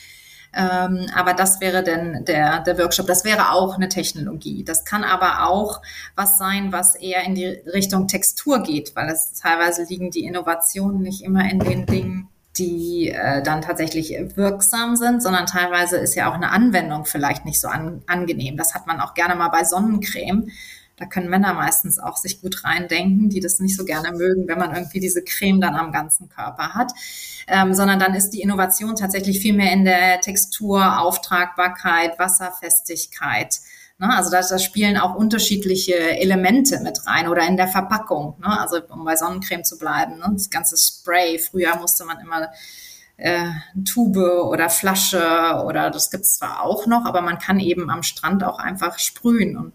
[0.53, 3.07] Ähm, aber das wäre denn der, der Workshop.
[3.07, 4.63] Das wäre auch eine Technologie.
[4.63, 5.81] Das kann aber auch
[6.15, 11.01] was sein, was eher in die Richtung Textur geht, weil es teilweise liegen die Innovationen
[11.01, 16.29] nicht immer in den Dingen, die äh, dann tatsächlich wirksam sind, sondern teilweise ist ja
[16.29, 18.57] auch eine Anwendung vielleicht nicht so an, angenehm.
[18.57, 20.49] Das hat man auch gerne mal bei Sonnencreme
[20.99, 24.59] da können Männer meistens auch sich gut reindenken, die das nicht so gerne mögen, wenn
[24.59, 26.91] man irgendwie diese Creme dann am ganzen Körper hat.
[27.47, 33.59] Ähm, sondern dann ist die Innovation tatsächlich viel mehr in der Textur, Auftragbarkeit, Wasserfestigkeit.
[33.97, 34.13] Ne?
[34.13, 38.35] Also da, da spielen auch unterschiedliche Elemente mit rein oder in der Verpackung.
[38.39, 38.59] Ne?
[38.59, 40.29] Also um bei Sonnencreme zu bleiben, ne?
[40.33, 41.39] das ganze Spray.
[41.39, 42.49] Früher musste man immer
[43.15, 43.49] äh,
[43.85, 48.43] Tube oder Flasche oder das gibt's zwar auch noch, aber man kann eben am Strand
[48.43, 49.73] auch einfach sprühen und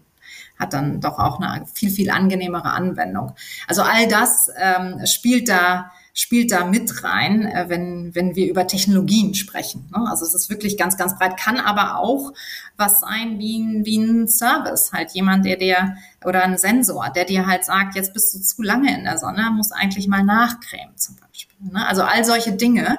[0.57, 3.33] hat dann doch auch eine viel, viel angenehmere Anwendung.
[3.67, 8.65] Also all das ähm, spielt da spielt da mit rein, äh, wenn, wenn wir über
[8.65, 9.89] Technologien sprechen.
[9.93, 10.07] Ne?
[10.09, 12.31] Also es ist wirklich ganz, ganz breit, kann aber auch
[12.77, 17.25] was sein wie ein, wie ein Service, halt jemand, der dir, oder ein Sensor, der
[17.25, 20.95] dir halt sagt, jetzt bist du zu lange in der Sonne, muss eigentlich mal nachcremen
[20.95, 21.67] zum Beispiel.
[21.69, 21.85] Ne?
[21.85, 22.97] Also all solche Dinge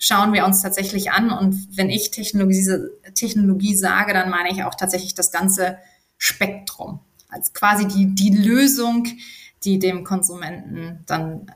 [0.00, 2.68] schauen wir uns tatsächlich an und wenn ich Technologie,
[3.14, 5.78] Technologie sage, dann meine ich auch tatsächlich das ganze
[6.18, 7.00] Spektrum.
[7.28, 9.06] Als quasi die, die Lösung,
[9.64, 11.50] die dem Konsumenten dann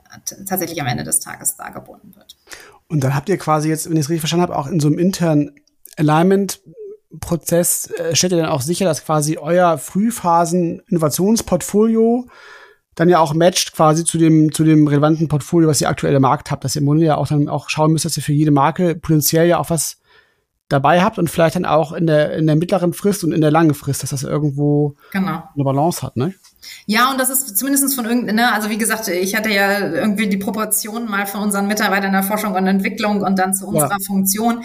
[0.45, 2.35] tatsächlich am Ende des Tages dargeboten wird.
[2.87, 4.87] Und dann habt ihr quasi jetzt, wenn ich es richtig verstanden habe, auch in so
[4.87, 5.55] einem internen
[5.97, 12.27] Alignment-Prozess äh, stellt ihr dann auch sicher, dass quasi euer Frühphasen-Innovationsportfolio
[12.95, 16.21] dann ja auch matcht quasi zu dem, zu dem relevanten Portfolio, was ihr aktuell im
[16.21, 18.33] Markt habt, dass ihr im Grunde ja auch dann auch schauen müsst, dass ihr für
[18.33, 19.97] jede Marke potenziell ja auch was
[20.69, 23.51] dabei habt und vielleicht dann auch in der, in der mittleren Frist und in der
[23.51, 25.43] langen Frist, dass das irgendwo genau.
[25.53, 26.33] eine Balance hat, ne?
[26.85, 30.29] Ja, und das ist zumindest von irgendeiner, ne, also wie gesagt, ich hatte ja irgendwie
[30.29, 33.91] die Proportionen mal von unseren Mitarbeitern in der Forschung und Entwicklung und dann zu unserer
[33.91, 34.05] ja.
[34.05, 34.63] Funktion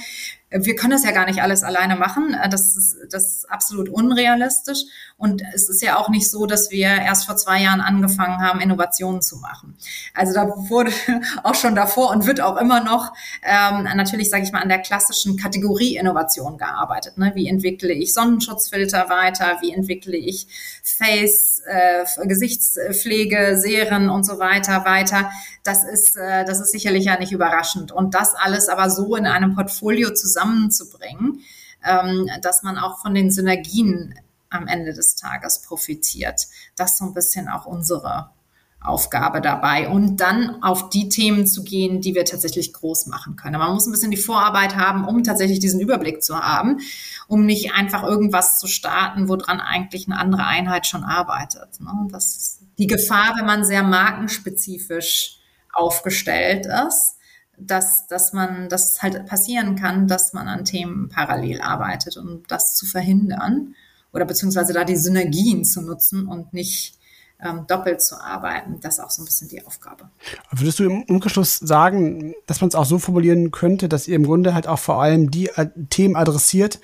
[0.50, 2.34] wir können das ja gar nicht alles alleine machen.
[2.34, 4.84] Äh, das ist, das ist absolut unrealistisch.
[5.16, 8.60] Und es ist ja auch nicht so, dass wir erst vor zwei Jahren angefangen haben,
[8.60, 9.76] Innovationen zu machen.
[10.14, 10.92] Also da wurde
[11.42, 14.78] auch schon davor und wird auch immer noch ähm, natürlich, sage ich mal, an der
[14.78, 17.18] klassischen Kategorie Innovation gearbeitet.
[17.18, 17.32] Ne?
[17.34, 19.58] Wie entwickle ich Sonnenschutzfilter weiter?
[19.60, 20.46] Wie entwickle ich
[20.82, 25.30] Face, äh, Gesichtspflege, Serien und so weiter weiter?
[25.64, 27.92] Das ist, äh, das ist sicherlich ja nicht überraschend.
[27.92, 31.40] Und das alles aber so in einem Portfolio zusammen zusammenzubringen,
[31.84, 34.14] ähm, dass man auch von den Synergien
[34.50, 36.46] am Ende des Tages profitiert.
[36.76, 38.30] Das ist so ein bisschen auch unsere
[38.80, 43.58] Aufgabe dabei und dann auf die Themen zu gehen, die wir tatsächlich groß machen können.
[43.58, 46.78] Man muss ein bisschen die Vorarbeit haben, um tatsächlich diesen Überblick zu haben,
[47.26, 51.80] um nicht einfach irgendwas zu starten, woran eigentlich eine andere Einheit schon arbeitet.
[51.80, 51.90] Ne?
[52.12, 55.38] Das ist die Gefahr, wenn man sehr markenspezifisch
[55.72, 57.16] aufgestellt ist,
[57.58, 62.76] dass, dass man, dass halt passieren kann, dass man an Themen parallel arbeitet, um das
[62.76, 63.74] zu verhindern
[64.12, 66.97] oder beziehungsweise da die Synergien zu nutzen und nicht
[67.40, 68.80] ähm, doppelt zu arbeiten.
[68.80, 70.10] Das ist auch so ein bisschen die Aufgabe.
[70.50, 74.24] Würdest du im Umkehrschluss sagen, dass man es auch so formulieren könnte, dass ihr im
[74.24, 76.80] Grunde halt auch vor allem die äh, Themen adressiert,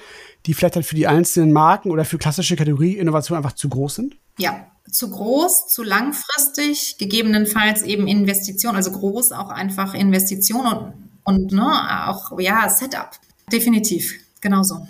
[0.47, 3.97] die vielleicht halt für die einzelnen Marken oder für klassische Kategorie Innovation einfach zu groß
[3.97, 4.17] sind?
[4.39, 10.93] Ja, zu groß, zu langfristig, gegebenenfalls eben Investition, also groß auch einfach Investition und,
[11.25, 13.11] und ne, auch ja, Setup.
[13.51, 14.87] Definitiv, genauso.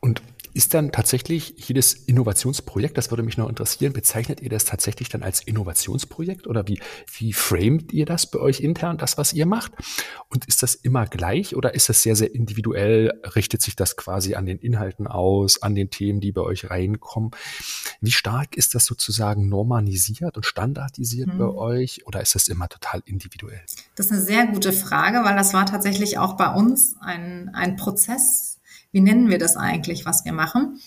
[0.00, 0.22] Und
[0.58, 5.22] ist dann tatsächlich jedes Innovationsprojekt, das würde mich noch interessieren, bezeichnet ihr das tatsächlich dann
[5.22, 6.80] als Innovationsprojekt oder wie,
[7.16, 9.70] wie framet ihr das bei euch intern, das, was ihr macht?
[10.28, 13.20] Und ist das immer gleich oder ist das sehr, sehr individuell?
[13.36, 17.30] Richtet sich das quasi an den Inhalten aus, an den Themen, die bei euch reinkommen?
[18.00, 21.38] Wie stark ist das sozusagen normalisiert und standardisiert mhm.
[21.38, 23.60] bei euch oder ist das immer total individuell?
[23.94, 27.76] Das ist eine sehr gute Frage, weil das war tatsächlich auch bei uns ein, ein
[27.76, 28.57] Prozess,
[28.92, 30.80] wie nennen wir das eigentlich, was wir machen?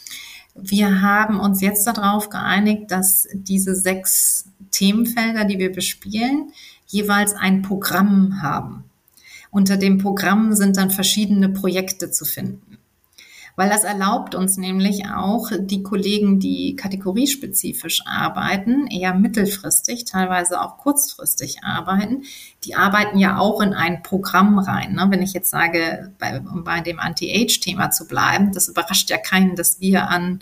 [0.56, 6.52] Wir haben uns jetzt darauf geeinigt, dass diese sechs Themenfelder, die wir bespielen,
[6.88, 8.84] jeweils ein Programm haben.
[9.50, 12.71] Unter dem Programm sind dann verschiedene Projekte zu finden
[13.62, 20.80] weil das erlaubt uns nämlich auch, die Kollegen, die kategoriespezifisch arbeiten, eher mittelfristig, teilweise auch
[20.80, 22.24] kurzfristig arbeiten,
[22.64, 24.94] die arbeiten ja auch in ein Programm rein.
[24.94, 25.06] Ne?
[25.10, 29.56] Wenn ich jetzt sage, bei, um bei dem Anti-Age-Thema zu bleiben, das überrascht ja keinen,
[29.56, 30.40] dass wir an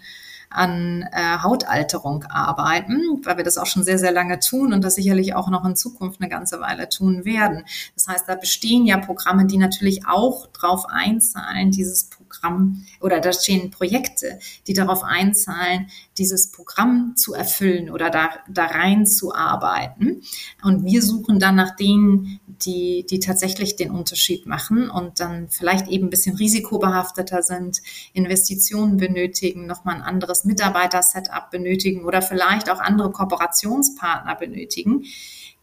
[0.50, 4.96] an äh, Hautalterung arbeiten, weil wir das auch schon sehr, sehr lange tun und das
[4.96, 7.66] sicherlich auch noch in Zukunft eine ganze Weile tun werden.
[7.94, 13.32] Das heißt, da bestehen ja Programme, die natürlich auch drauf einzahlen, dieses Programm oder da
[13.32, 20.22] stehen Projekte, die darauf einzahlen, dieses Programm zu erfüllen oder da, da reinzuarbeiten.
[20.64, 25.88] Und wir suchen dann nach denen, die, die tatsächlich den Unterschied machen und dann vielleicht
[25.88, 27.82] eben ein bisschen risikobehafteter sind,
[28.14, 35.06] Investitionen benötigen, nochmal ein anderes Mitarbeiter-Setup benötigen oder vielleicht auch andere Kooperationspartner benötigen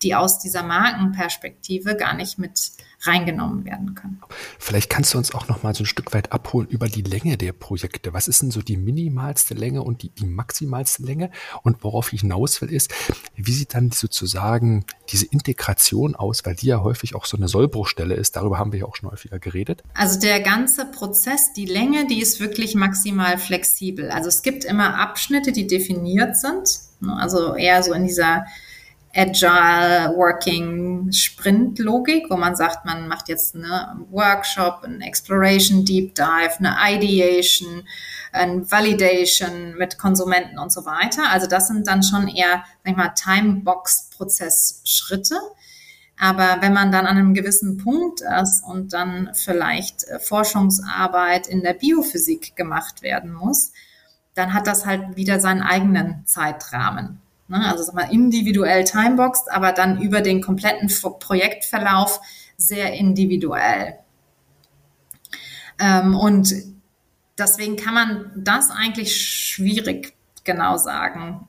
[0.03, 4.21] die aus dieser Markenperspektive gar nicht mit reingenommen werden können.
[4.59, 7.37] Vielleicht kannst du uns auch noch mal so ein Stück weit abholen über die Länge
[7.37, 8.13] der Projekte.
[8.15, 11.31] Was ist denn so die minimalste Länge und die, die maximalste Länge?
[11.63, 12.93] Und worauf ich hinaus will, ist,
[13.37, 18.15] wie sieht dann sozusagen diese Integration aus, weil die ja häufig auch so eine Sollbruchstelle
[18.15, 18.37] ist.
[18.37, 19.83] Darüber haben wir ja auch schon häufiger geredet.
[19.95, 24.11] Also der ganze Prozess, die Länge, die ist wirklich maximal flexibel.
[24.11, 26.81] Also es gibt immer Abschnitte, die definiert sind.
[27.07, 28.47] Also eher so in dieser
[29.17, 36.15] Agile Working Sprint Logik, wo man sagt, man macht jetzt eine Workshop, ein Exploration Deep
[36.15, 37.89] Dive, eine Ideation,
[38.33, 41.31] ein Validation mit Konsumenten und so weiter.
[41.31, 45.41] Also das sind dann schon eher, sag ich mal, Timebox-Prozessschritte.
[46.19, 51.75] Aber wenn man dann an einem gewissen Punkt ist und dann vielleicht Forschungsarbeit in der
[51.75, 53.73] Biophysik gemacht werden muss,
[54.35, 57.23] dann hat das halt wieder seinen eigenen Zeitrahmen.
[57.49, 57.65] Ne?
[57.71, 62.21] Also sag mal, individuell timeboxed, aber dann über den kompletten Projektverlauf
[62.57, 63.99] sehr individuell.
[65.79, 66.55] Ähm, und
[67.39, 71.47] deswegen kann man das eigentlich schwierig genau sagen,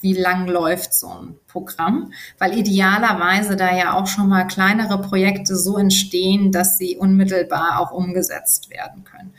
[0.00, 5.56] wie lang läuft so ein Programm, weil idealerweise da ja auch schon mal kleinere Projekte
[5.56, 9.34] so entstehen, dass sie unmittelbar auch umgesetzt werden können.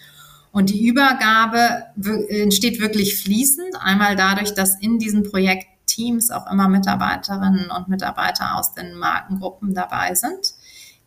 [0.51, 1.85] Und die Übergabe
[2.29, 8.55] entsteht wirklich fließend, einmal dadurch, dass in diesen Projekten Teams auch immer Mitarbeiterinnen und Mitarbeiter
[8.55, 10.53] aus den Markengruppen dabei sind,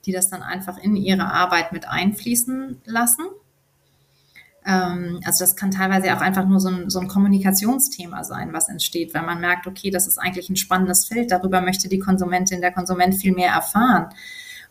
[0.05, 3.25] die das dann einfach in ihre Arbeit mit einfließen lassen.
[4.67, 8.69] Ähm, also das kann teilweise auch einfach nur so ein, so ein Kommunikationsthema sein, was
[8.69, 12.61] entsteht, wenn man merkt, okay, das ist eigentlich ein spannendes Feld, darüber möchte die Konsumentin,
[12.61, 14.09] der Konsument viel mehr erfahren.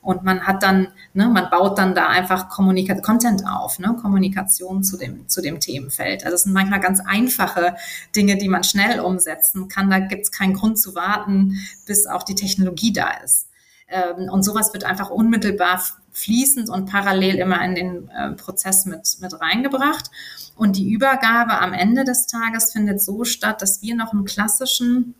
[0.03, 4.83] Und man hat dann, ne, man baut dann da einfach Kommunika Content auf, ne, Kommunikation
[4.83, 6.25] zu dem, zu dem Themenfeld.
[6.25, 7.75] Also es sind manchmal ganz einfache
[8.15, 9.89] Dinge, die man schnell umsetzen kann.
[9.89, 13.47] Da gibt es keinen Grund zu warten, bis auch die Technologie da ist.
[13.87, 19.17] Ähm, und sowas wird einfach unmittelbar fließend und parallel immer in den äh, Prozess mit,
[19.21, 20.11] mit reingebracht.
[20.55, 25.15] Und die Übergabe am Ende des Tages findet so statt, dass wir noch einen klassischen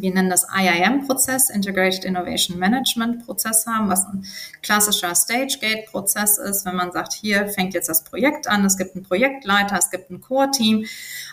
[0.00, 4.24] wir nennen das IIM-Prozess, Integrated Innovation Management-Prozess haben, was ein
[4.62, 9.04] klassischer Stage-Gate-Prozess ist, wenn man sagt, hier fängt jetzt das Projekt an, es gibt einen
[9.04, 10.86] Projektleiter, es gibt ein Core-Team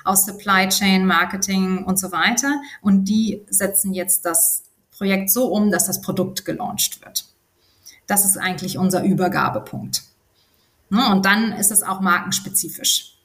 [0.04, 5.72] aus Supply Chain, Marketing und so weiter und die setzen jetzt das Projekt so um,
[5.72, 7.26] dass das Produkt gelauncht wird.
[8.08, 10.04] Das ist eigentlich unser Übergabepunkt.
[10.90, 13.19] Ne, und dann ist es auch markenspezifisch.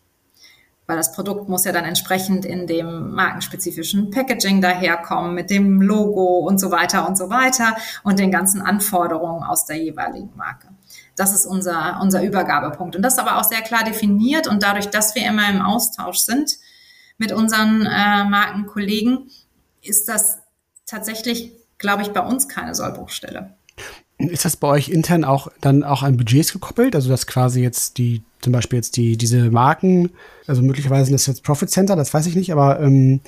[0.86, 6.40] Weil das Produkt muss ja dann entsprechend in dem markenspezifischen Packaging daherkommen, mit dem Logo
[6.40, 10.68] und so weiter und so weiter und den ganzen Anforderungen aus der jeweiligen Marke.
[11.16, 12.96] Das ist unser, unser Übergabepunkt.
[12.96, 16.18] Und das ist aber auch sehr klar definiert und dadurch, dass wir immer im Austausch
[16.18, 16.58] sind
[17.16, 19.30] mit unseren äh, Markenkollegen,
[19.80, 20.38] ist das
[20.86, 23.56] tatsächlich, glaube ich, bei uns keine Sollbruchstelle.
[24.18, 26.94] Ist das bei euch intern auch dann auch an Budgets gekoppelt?
[26.94, 30.10] Also dass quasi jetzt die, zum Beispiel jetzt die, diese Marken,
[30.46, 33.20] also möglicherweise sind das jetzt Profit Center, das weiß ich nicht, aber ähm,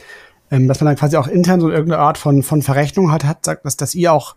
[0.51, 3.45] ähm, dass man dann quasi auch intern so irgendeine Art von, von Verrechnung hat, hat,
[3.45, 4.37] sagt, dass, dass ihr auch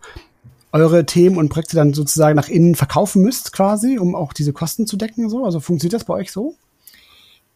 [0.72, 4.86] eure Themen und Projekte dann sozusagen nach innen verkaufen müsst, quasi, um auch diese Kosten
[4.86, 5.28] zu decken.
[5.28, 5.44] So?
[5.44, 6.56] Also funktioniert das bei euch so?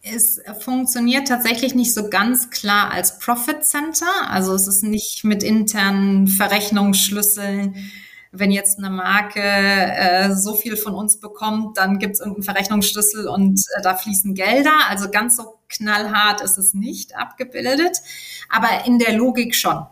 [0.01, 4.05] Es funktioniert tatsächlich nicht so ganz klar als Profit Center.
[4.29, 7.75] Also es ist nicht mit internen Verrechnungsschlüsseln.
[8.37, 13.27] Wenn jetzt eine Marke äh, so viel von uns bekommt, dann gibt es irgendeinen Verrechnungsschlüssel
[13.27, 14.73] und äh, da fließen Gelder.
[14.89, 17.97] Also ganz so knallhart ist es nicht abgebildet,
[18.49, 19.85] aber in der Logik schon.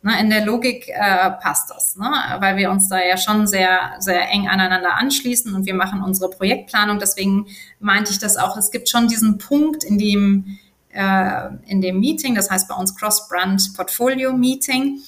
[0.00, 2.08] Ne, in der Logik äh, passt das, ne?
[2.38, 6.30] weil wir uns da ja schon sehr, sehr eng aneinander anschließen und wir machen unsere
[6.30, 7.00] Projektplanung.
[7.00, 7.48] Deswegen
[7.80, 8.56] meinte ich das auch.
[8.56, 10.58] Es gibt schon diesen Punkt in dem,
[10.90, 15.00] äh, in dem Meeting, das heißt bei uns Cross-Brand Portfolio Meeting,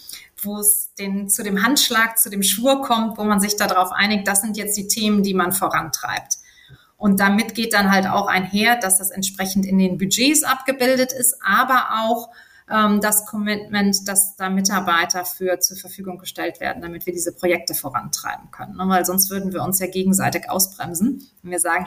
[0.43, 4.27] wo es den, zu dem Handschlag, zu dem Schwur kommt, wo man sich darauf einigt,
[4.27, 6.39] das sind jetzt die Themen, die man vorantreibt.
[6.97, 11.37] Und damit geht dann halt auch einher, dass das entsprechend in den Budgets abgebildet ist,
[11.43, 12.29] aber auch
[12.71, 17.75] ähm, das Commitment, dass da Mitarbeiter für zur Verfügung gestellt werden, damit wir diese Projekte
[17.75, 18.77] vorantreiben können.
[18.77, 18.85] Ne?
[18.87, 21.27] Weil sonst würden wir uns ja gegenseitig ausbremsen.
[21.43, 21.87] Wenn wir sagen,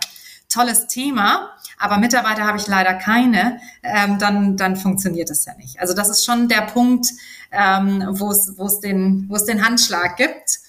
[0.50, 5.80] tolles Thema, aber Mitarbeiter habe ich leider keine, ähm, dann, dann funktioniert das ja nicht.
[5.80, 7.08] Also das ist schon der Punkt,
[7.52, 10.60] ähm, wo es, wo es den, wo es den Handschlag gibt,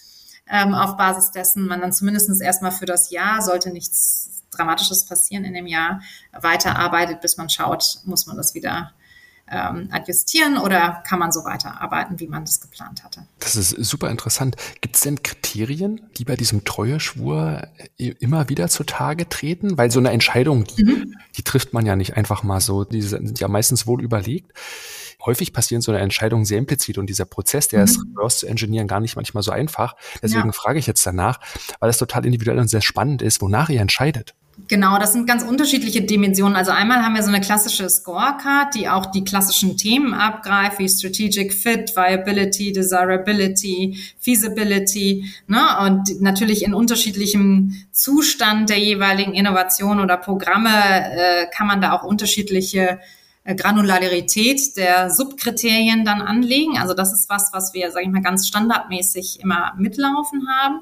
[0.49, 5.45] ähm, auf Basis dessen man dann zumindest erstmal für das Jahr, sollte nichts Dramatisches passieren
[5.45, 6.01] in dem Jahr,
[6.33, 8.93] weiterarbeitet, bis man schaut, muss man das wieder
[9.51, 13.27] ähm, adjustieren oder kann man so weiterarbeiten, wie man das geplant hatte?
[13.41, 14.57] Das ist super interessant.
[14.81, 17.69] Gibt es denn Kriterien, die bei diesem Treueschwur
[17.99, 19.77] äh, immer wieder zutage treten?
[19.77, 21.15] Weil so eine Entscheidung, die, mhm.
[21.37, 22.85] die trifft man ja nicht einfach mal so.
[22.85, 24.53] Die sind ja meistens wohl überlegt
[25.25, 27.85] häufig passieren so eine Entscheidung sehr implizit und dieser Prozess, der mhm.
[27.85, 29.97] ist reverse zu engineeren, gar nicht manchmal so einfach.
[30.23, 30.53] Deswegen ja.
[30.53, 31.41] frage ich jetzt danach,
[31.81, 34.35] weil es total individuell und sehr spannend ist, wonach ihr entscheidet.
[34.69, 36.55] Genau, das sind ganz unterschiedliche Dimensionen.
[36.55, 40.89] Also einmal haben wir so eine klassische Scorecard, die auch die klassischen Themen abgreift, wie
[40.89, 45.25] Strategic Fit, Viability, Desirability, Feasibility.
[45.49, 45.61] Ne?
[45.81, 52.05] Und natürlich in unterschiedlichem Zustand der jeweiligen Innovation oder Programme äh, kann man da auch
[52.05, 53.01] unterschiedliche
[53.45, 56.79] Granularität der Subkriterien dann anlegen.
[56.79, 60.81] Also das ist was, was wir, sage ich mal, ganz standardmäßig immer mitlaufen haben.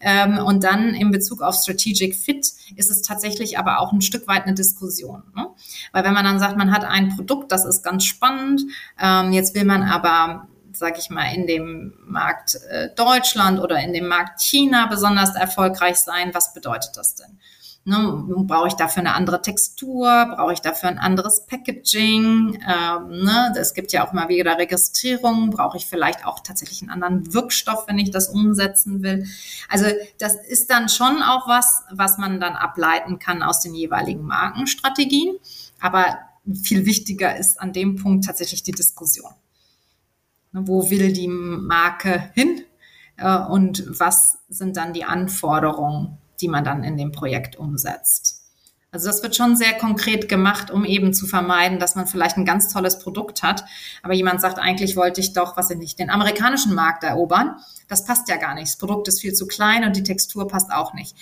[0.00, 4.26] Ähm, und dann in Bezug auf Strategic Fit ist es tatsächlich aber auch ein Stück
[4.26, 5.22] weit eine Diskussion.
[5.36, 5.46] Ne?
[5.92, 8.62] Weil wenn man dann sagt, man hat ein Produkt, das ist ganz spannend,
[9.00, 13.92] ähm, jetzt will man aber sage ich mal, in dem Markt äh, Deutschland oder in
[13.92, 16.30] dem Markt China besonders erfolgreich sein.
[16.32, 17.38] Was bedeutet das denn?
[17.84, 20.26] Ne, brauche ich dafür eine andere Textur?
[20.36, 22.58] Brauche ich dafür ein anderes Packaging?
[22.68, 25.48] Ähm, ne, es gibt ja auch mal wieder Registrierungen.
[25.48, 29.26] Brauche ich vielleicht auch tatsächlich einen anderen Wirkstoff, wenn ich das umsetzen will?
[29.70, 29.86] Also
[30.18, 35.36] das ist dann schon auch was, was man dann ableiten kann aus den jeweiligen Markenstrategien.
[35.80, 36.18] Aber
[36.62, 39.32] viel wichtiger ist an dem Punkt tatsächlich die Diskussion.
[40.52, 42.62] Ne, wo will die Marke hin?
[43.16, 48.40] Äh, und was sind dann die Anforderungen die man dann in dem Projekt umsetzt.
[48.92, 52.44] Also das wird schon sehr konkret gemacht, um eben zu vermeiden, dass man vielleicht ein
[52.44, 53.64] ganz tolles Produkt hat,
[54.02, 57.56] aber jemand sagt, eigentlich wollte ich doch, was ich nicht, den amerikanischen Markt erobern.
[57.86, 58.66] Das passt ja gar nicht.
[58.66, 61.14] Das Produkt ist viel zu klein und die Textur passt auch nicht.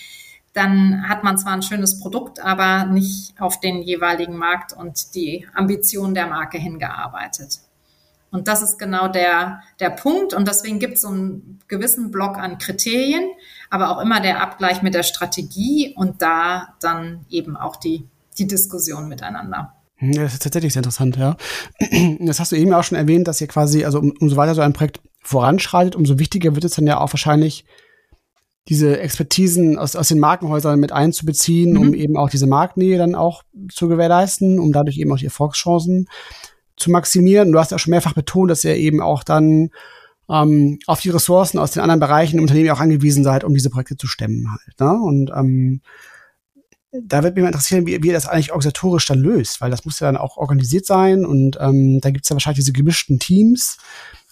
[0.54, 5.46] Dann hat man zwar ein schönes Produkt, aber nicht auf den jeweiligen Markt und die
[5.54, 7.60] Ambition der Marke hingearbeitet.
[8.30, 10.34] Und das ist genau der, der Punkt.
[10.34, 13.30] Und deswegen gibt es so einen gewissen Block an Kriterien,
[13.70, 18.06] aber auch immer der Abgleich mit der Strategie und da dann eben auch die,
[18.38, 19.74] die Diskussion miteinander.
[19.96, 21.36] Hm, das ist tatsächlich sehr interessant, ja.
[22.20, 24.60] Das hast du eben auch schon erwähnt, dass ihr quasi, also um, umso weiter so
[24.60, 27.64] ein Projekt voranschreitet, umso wichtiger wird es dann ja auch wahrscheinlich,
[28.68, 31.80] diese Expertisen aus, aus den Markenhäusern mit einzubeziehen, mhm.
[31.80, 33.42] um eben auch diese Marktnähe dann auch
[33.72, 36.06] zu gewährleisten, um dadurch eben auch die Erfolgschancen
[36.76, 37.50] zu maximieren.
[37.50, 39.70] Du hast ja schon mehrfach betont, dass ihr eben auch dann
[40.30, 43.70] ähm, auf die Ressourcen aus den anderen Bereichen im Unternehmen auch angewiesen seid, um diese
[43.70, 44.80] Projekte zu stemmen halt.
[44.80, 45.00] Ne?
[45.00, 45.80] Und ähm,
[46.92, 49.84] da wird mich mal interessieren, wie, wie ihr das eigentlich organisatorisch dann löst, weil das
[49.84, 53.18] muss ja dann auch organisiert sein und ähm, da gibt es ja wahrscheinlich diese gemischten
[53.18, 53.76] Teams,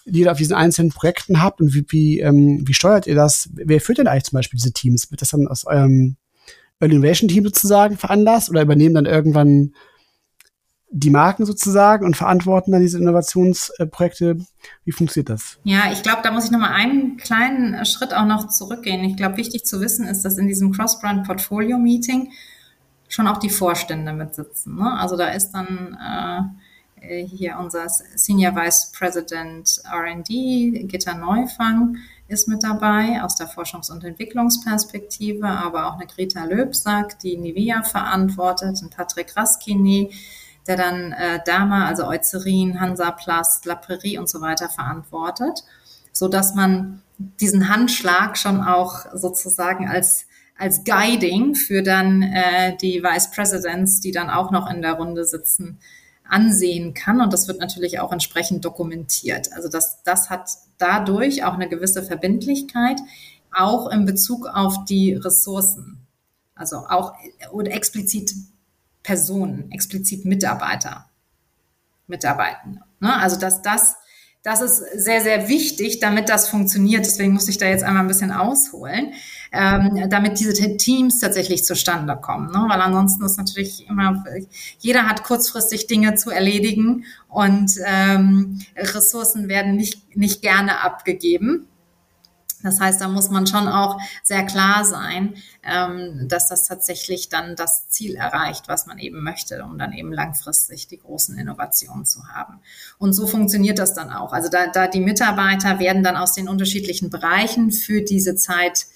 [0.06, 3.50] die ihr auf diesen einzelnen Projekten habt und wie, wie, ähm, wie steuert ihr das?
[3.52, 5.10] Wer führt denn eigentlich zum Beispiel diese Teams?
[5.10, 6.16] Wird das dann aus eurem
[6.80, 9.72] Innovation Team sozusagen veranlasst oder übernehmen dann irgendwann
[10.90, 14.38] die Marken sozusagen und verantworten dann diese Innovationsprojekte.
[14.84, 15.58] Wie funktioniert das?
[15.64, 19.04] Ja, ich glaube, da muss ich nochmal einen kleinen Schritt auch noch zurückgehen.
[19.04, 22.30] Ich glaube, wichtig zu wissen ist, dass in diesem Cross-Brand Portfolio Meeting
[23.08, 24.76] schon auch die Vorstände mitsitzen.
[24.76, 24.98] Ne?
[24.98, 25.96] Also da ist dann
[27.00, 31.96] äh, hier unser Senior Vice President R&D, Gitta Neufang,
[32.28, 37.82] ist mit dabei aus der Forschungs- und Entwicklungsperspektive, aber auch eine Greta Löbsack, die Nivea
[37.82, 40.12] verantwortet, ein Patrick Raskini,
[40.68, 45.64] der dann äh, Dama, also Eucerin, Hansaplast, La Prairie und so weiter verantwortet,
[46.12, 50.26] so dass man diesen Handschlag schon auch sozusagen als
[50.58, 55.24] als Guiding für dann äh, die Vice Presidents, die dann auch noch in der Runde
[55.24, 55.78] sitzen,
[56.28, 57.20] ansehen kann.
[57.20, 59.52] Und das wird natürlich auch entsprechend dokumentiert.
[59.52, 62.98] Also das, das hat dadurch auch eine gewisse Verbindlichkeit,
[63.52, 65.98] auch in Bezug auf die Ressourcen.
[66.54, 67.12] Also auch
[67.52, 68.32] oder explizit
[69.06, 71.08] Personen, explizit Mitarbeiter,
[72.08, 72.80] Mitarbeitende.
[72.98, 73.16] Ne?
[73.16, 73.94] Also dass das
[74.42, 77.04] das ist sehr, sehr wichtig, damit das funktioniert.
[77.04, 79.12] Deswegen muss ich da jetzt einmal ein bisschen ausholen,
[79.50, 82.52] ähm, damit diese Teams tatsächlich zustande kommen.
[82.52, 82.64] Ne?
[82.68, 84.24] Weil ansonsten ist natürlich immer,
[84.78, 91.66] jeder hat kurzfristig Dinge zu erledigen und ähm, Ressourcen werden nicht, nicht gerne abgegeben.
[92.66, 97.56] Das heißt, da muss man schon auch sehr klar sein, ähm, dass das tatsächlich dann
[97.56, 102.28] das Ziel erreicht, was man eben möchte, um dann eben langfristig die großen Innovationen zu
[102.28, 102.60] haben.
[102.98, 104.32] Und so funktioniert das dann auch.
[104.32, 108.86] Also da, da die Mitarbeiter werden dann aus den unterschiedlichen Bereichen für diese Zeit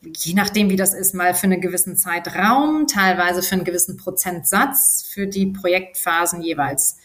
[0.00, 5.08] je nachdem, wie das ist, mal für einen gewissen Zeitraum, teilweise für einen gewissen Prozentsatz
[5.12, 6.98] für die Projektphasen jeweils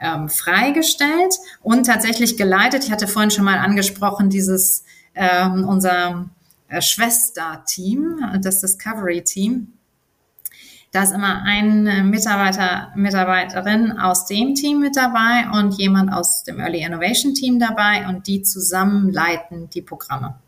[0.00, 2.84] ähm, freigestellt und tatsächlich geleitet.
[2.84, 4.84] Ich hatte vorhin schon mal angesprochen, dieses
[5.14, 6.30] ähm, unser
[6.68, 9.72] äh, Schwesterteam, das Discovery-Team.
[10.92, 16.42] Da ist immer ein äh, Mitarbeiter, Mitarbeiterin aus dem Team mit dabei und jemand aus
[16.42, 20.40] dem Early Innovation Team dabei und die zusammen leiten die Programme.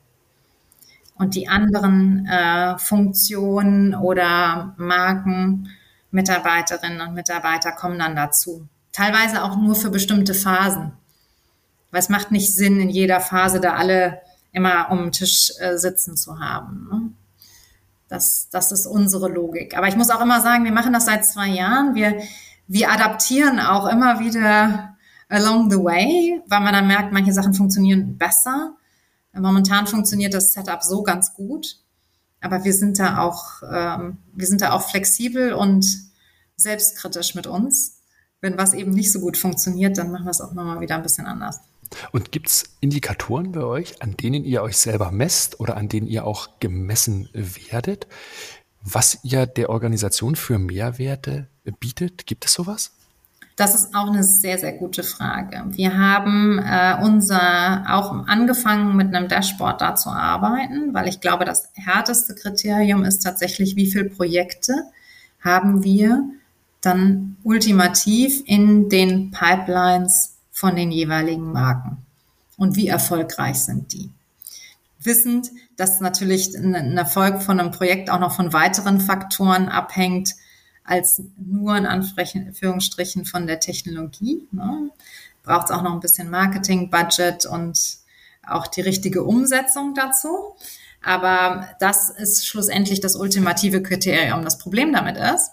[1.15, 5.69] Und die anderen äh, Funktionen oder Marken,
[6.11, 8.67] Mitarbeiterinnen und Mitarbeiter kommen dann dazu.
[8.93, 10.93] Teilweise auch nur für bestimmte Phasen.
[11.91, 14.21] Weil es macht nicht Sinn, in jeder Phase da alle
[14.53, 16.89] immer um den Tisch äh, sitzen zu haben.
[16.91, 17.11] Ne?
[18.09, 19.77] Das, das ist unsere Logik.
[19.77, 21.95] Aber ich muss auch immer sagen, wir machen das seit zwei Jahren.
[21.95, 22.21] Wir,
[22.69, 24.97] wir adaptieren auch immer wieder
[25.29, 28.75] along the way, weil man dann merkt, manche Sachen funktionieren besser.
[29.33, 31.79] Momentan funktioniert das Setup so ganz gut.
[32.43, 35.87] Aber wir sind da auch, ähm, wir sind da auch flexibel und
[36.57, 38.01] selbstkritisch mit uns.
[38.43, 41.03] Wenn was eben nicht so gut funktioniert, dann machen wir es auch nochmal wieder ein
[41.03, 41.61] bisschen anders.
[42.13, 46.07] Und gibt es Indikatoren bei euch, an denen ihr euch selber messt oder an denen
[46.07, 48.07] ihr auch gemessen werdet,
[48.83, 52.27] was ihr der Organisation für Mehrwerte bietet?
[52.27, 52.93] Gibt es sowas?
[53.57, 55.65] Das ist auch eine sehr, sehr gute Frage.
[55.69, 61.45] Wir haben äh, unser auch angefangen mit einem Dashboard da zu arbeiten, weil ich glaube,
[61.45, 64.85] das härteste Kriterium ist tatsächlich, wie viele Projekte
[65.41, 66.25] haben wir
[66.81, 70.32] dann ultimativ in den Pipelines
[70.63, 72.07] von den jeweiligen Marken
[72.57, 74.13] und wie erfolgreich sind die.
[75.01, 80.35] Wissend, dass natürlich ein Erfolg von einem Projekt auch noch von weiteren Faktoren abhängt,
[80.85, 84.47] als nur in Anführungsstrichen von der Technologie.
[84.53, 84.91] Ne?
[85.43, 87.97] Braucht es auch noch ein bisschen Marketing, Budget und
[88.47, 90.55] auch die richtige Umsetzung dazu.
[91.03, 94.45] Aber das ist schlussendlich das ultimative Kriterium.
[94.45, 95.51] Das Problem damit ist,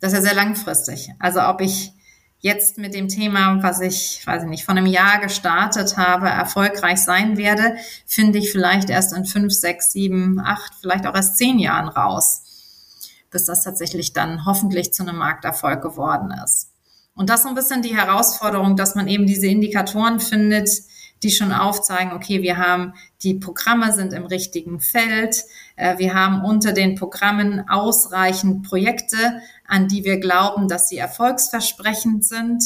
[0.00, 1.10] dass er sehr langfristig.
[1.18, 1.92] Also ob ich
[2.40, 7.02] jetzt mit dem Thema, was ich, weiß ich nicht, von einem Jahr gestartet habe, erfolgreich
[7.02, 7.76] sein werde,
[8.06, 12.42] finde ich vielleicht erst in fünf, sechs, sieben, acht, vielleicht auch erst zehn Jahren raus,
[13.30, 16.70] bis das tatsächlich dann hoffentlich zu einem Markterfolg geworden ist.
[17.14, 20.68] Und das ist so ein bisschen die Herausforderung, dass man eben diese Indikatoren findet,
[21.26, 26.44] die schon aufzeigen, okay, wir haben die Programme sind im richtigen Feld, äh, wir haben
[26.44, 29.16] unter den Programmen ausreichend Projekte,
[29.66, 32.62] an die wir glauben, dass sie erfolgsversprechend sind.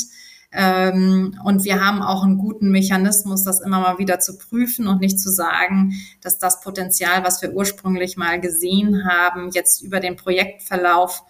[0.53, 5.01] Ähm, und wir haben auch einen guten Mechanismus, das immer mal wieder zu prüfen und
[5.01, 10.17] nicht zu sagen, dass das Potenzial, was wir ursprünglich mal gesehen haben, jetzt über den
[10.17, 11.23] Projektverlauf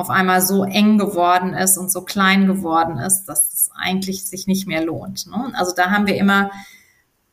[0.00, 4.46] auf einmal so eng geworden ist und so klein geworden ist, dass es eigentlich sich
[4.46, 5.26] nicht mehr lohnt.
[5.26, 5.52] Ne?
[5.54, 6.50] Also da haben wir immer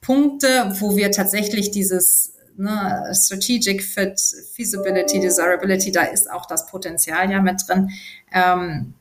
[0.01, 4.20] Punkte, wo wir tatsächlich dieses ne, Strategic Fit,
[4.53, 7.89] Feasibility, Desirability, da ist auch das Potenzial ja mit drin,
[8.34, 8.93] ähm,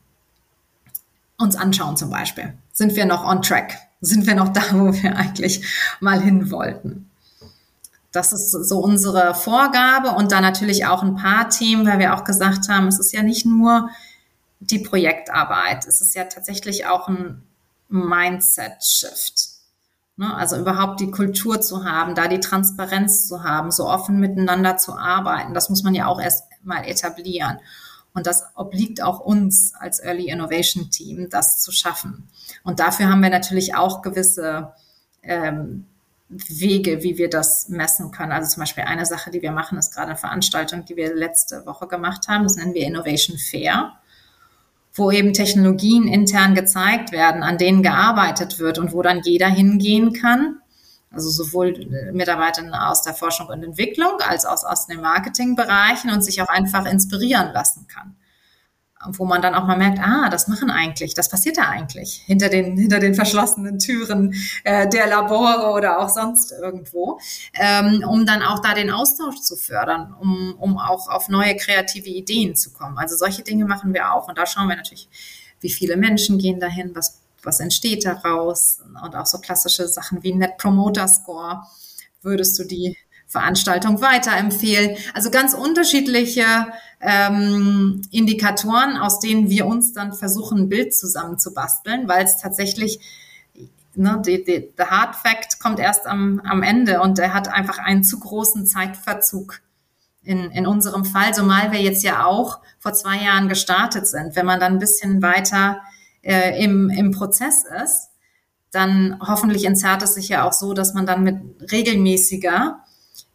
[1.37, 2.53] uns anschauen zum Beispiel.
[2.71, 3.77] Sind wir noch on track?
[4.01, 5.65] Sind wir noch da, wo wir eigentlich
[5.99, 7.06] mal hin wollten?
[8.17, 12.23] Das ist so unsere Vorgabe und dann natürlich auch ein paar Themen, weil wir auch
[12.23, 13.91] gesagt haben, es ist ja nicht nur
[14.59, 15.85] die Projektarbeit.
[15.85, 17.43] Es ist ja tatsächlich auch ein
[17.89, 19.49] Mindset-Shift.
[20.15, 20.35] Ne?
[20.35, 24.97] Also überhaupt die Kultur zu haben, da die Transparenz zu haben, so offen miteinander zu
[24.97, 25.53] arbeiten.
[25.53, 27.59] Das muss man ja auch erst mal etablieren.
[28.15, 32.27] Und das obliegt auch uns als Early Innovation Team, das zu schaffen.
[32.63, 34.73] Und dafür haben wir natürlich auch gewisse
[35.21, 35.85] ähm,
[36.29, 38.33] Wege, wie wir das messen können.
[38.33, 41.65] Also zum Beispiel eine Sache, die wir machen, ist gerade eine Veranstaltung, die wir letzte
[41.65, 42.43] Woche gemacht haben.
[42.43, 43.93] Das nennen wir Innovation Fair,
[44.93, 50.13] wo eben Technologien intern gezeigt werden, an denen gearbeitet wird und wo dann jeder hingehen
[50.13, 50.59] kann.
[51.11, 56.41] Also sowohl Mitarbeiter aus der Forschung und Entwicklung als auch aus den Marketingbereichen und sich
[56.41, 58.17] auch einfach inspirieren lassen kann
[59.05, 62.49] wo man dann auch mal merkt, ah, das machen eigentlich, das passiert da eigentlich hinter
[62.49, 64.33] den hinter den verschlossenen Türen
[64.63, 67.19] äh, der Labore oder auch sonst irgendwo,
[67.53, 72.09] ähm, um dann auch da den Austausch zu fördern, um um auch auf neue kreative
[72.09, 72.97] Ideen zu kommen.
[72.97, 75.09] Also solche Dinge machen wir auch und da schauen wir natürlich,
[75.61, 80.33] wie viele Menschen gehen dahin, was was entsteht daraus und auch so klassische Sachen wie
[80.33, 81.63] Net Promoter Score.
[82.21, 82.97] Würdest du die
[83.27, 84.97] Veranstaltung weiterempfehlen?
[85.13, 86.45] Also ganz unterschiedliche
[87.01, 92.99] ähm, Indikatoren, aus denen wir uns dann versuchen, ein Bild zusammenzubasteln, weil es tatsächlich
[93.97, 97.79] ne, die, die, der Hard Fact kommt erst am, am Ende und er hat einfach
[97.79, 99.59] einen zu großen Zeitverzug.
[100.23, 104.45] In, in unserem Fall, zumal wir jetzt ja auch vor zwei Jahren gestartet sind, wenn
[104.45, 105.79] man dann ein bisschen weiter
[106.21, 108.09] äh, im, im Prozess ist,
[108.71, 112.83] dann hoffentlich entzerrt es sich ja auch so, dass man dann mit regelmäßiger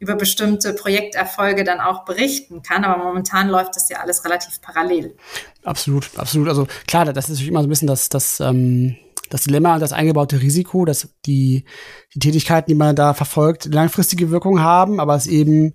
[0.02, 2.82] über bestimmte Projekterfolge dann auch berichten kann.
[2.82, 5.14] Aber momentan läuft das ja alles relativ parallel.
[5.62, 6.48] Absolut, absolut.
[6.48, 8.96] Also klar, das ist natürlich immer so ein bisschen das, das, ähm,
[9.30, 11.66] das Dilemma und das eingebaute Risiko, dass die,
[12.14, 15.74] die Tätigkeiten, die man da verfolgt, langfristige Wirkung haben, aber es eben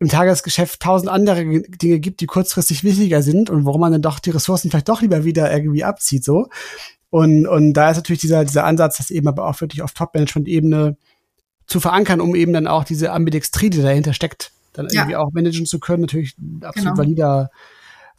[0.00, 4.18] im Tagesgeschäft tausend andere Dinge gibt, die kurzfristig wichtiger sind und warum man dann doch
[4.18, 6.48] die Ressourcen vielleicht doch lieber wieder irgendwie abzieht, so.
[7.10, 10.96] Und, und da ist natürlich dieser, dieser Ansatz, dass eben aber auch wirklich auf Top-Management-Ebene
[11.66, 15.02] zu verankern, um eben dann auch diese Ambidextrie, die dahinter steckt, dann ja.
[15.02, 16.02] irgendwie auch managen zu können.
[16.02, 16.98] Natürlich ein absolut genau.
[16.98, 17.50] valider,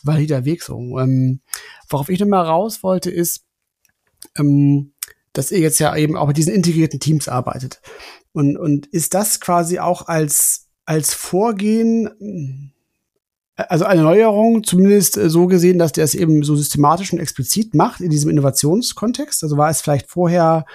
[0.04, 0.78] valider Weg so.
[1.00, 1.39] Ähm,
[1.89, 3.43] worauf ich nochmal raus wollte, ist,
[4.38, 4.91] ähm,
[5.34, 7.82] dass ihr jetzt ja eben auch mit diesen integrierten Teams arbeitet.
[8.34, 12.74] Und, und ist das quasi auch als, als Vorgehen,
[13.56, 17.74] also eine Neuerung, zumindest äh, so gesehen, dass der es eben so systematisch und explizit
[17.74, 19.43] macht in diesem Innovationskontext?
[19.43, 20.66] Also war es vielleicht vorher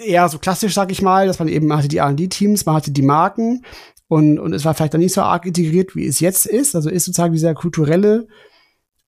[0.00, 2.90] eher so klassisch, sag ich mal, dass man eben man hatte die R&D-Teams, man hatte
[2.90, 3.64] die Marken
[4.08, 6.74] und, und es war vielleicht dann nicht so arg integriert, wie es jetzt ist.
[6.74, 8.26] Also ist sozusagen dieser kulturelle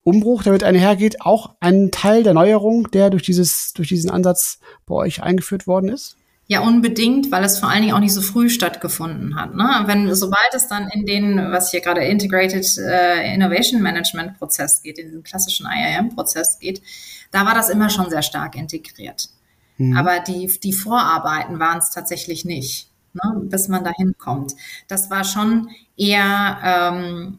[0.05, 4.59] Umbruch, der mit einhergeht, auch ein Teil der Neuerung, der durch dieses, durch diesen Ansatz
[4.87, 6.17] bei euch eingeführt worden ist?
[6.49, 9.55] Ja, unbedingt, weil es vor allen Dingen auch nicht so früh stattgefunden hat.
[9.55, 9.85] Ne?
[9.87, 14.99] Wenn, sobald es dann in den, was hier gerade Integrated äh, Innovation Management Prozess geht,
[14.99, 16.83] in den klassischen IIM-Prozess geht,
[17.31, 19.31] da war das immer schon sehr stark integriert.
[19.79, 19.97] Mhm.
[19.97, 24.55] Aber die, die Vorarbeiten waren es tatsächlich nicht, ne, bis man dahin kommt.
[24.89, 27.39] Das war schon eher ähm,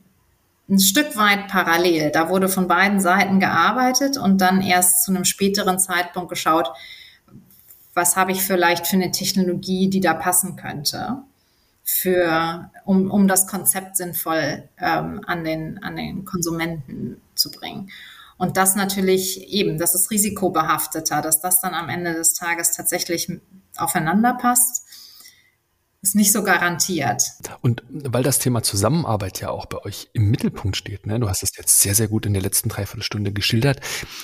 [0.70, 2.12] ein Stück weit parallel.
[2.12, 6.72] Da wurde von beiden Seiten gearbeitet und dann erst zu einem späteren Zeitpunkt geschaut,
[7.94, 11.24] was habe ich vielleicht für eine Technologie, die da passen könnte,
[11.84, 17.90] für, um, um das Konzept sinnvoll ähm, an, den, an den Konsumenten zu bringen.
[18.44, 23.32] Und das natürlich eben, das ist risikobehafteter, dass das dann am Ende des Tages tatsächlich
[23.78, 24.86] aufeinander passt
[26.04, 27.24] ist nicht so garantiert.
[27.62, 31.18] Und weil das Thema Zusammenarbeit ja auch bei euch im Mittelpunkt steht, ne?
[31.18, 33.80] du hast es jetzt sehr, sehr gut in der letzten Dreiviertelstunde geschildert.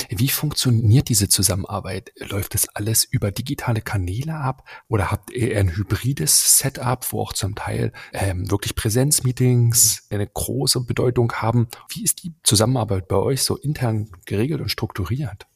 [0.10, 2.12] Wie funktioniert diese Zusammenarbeit?
[2.18, 7.32] Läuft das alles über digitale Kanäle ab oder habt ihr ein hybrides Setup, wo auch
[7.32, 11.70] zum Teil ähm, wirklich Präsenzmeetings eine große Bedeutung haben?
[11.88, 15.49] Wie ist die Zusammenarbeit bei euch so intern geregelt und strukturiert?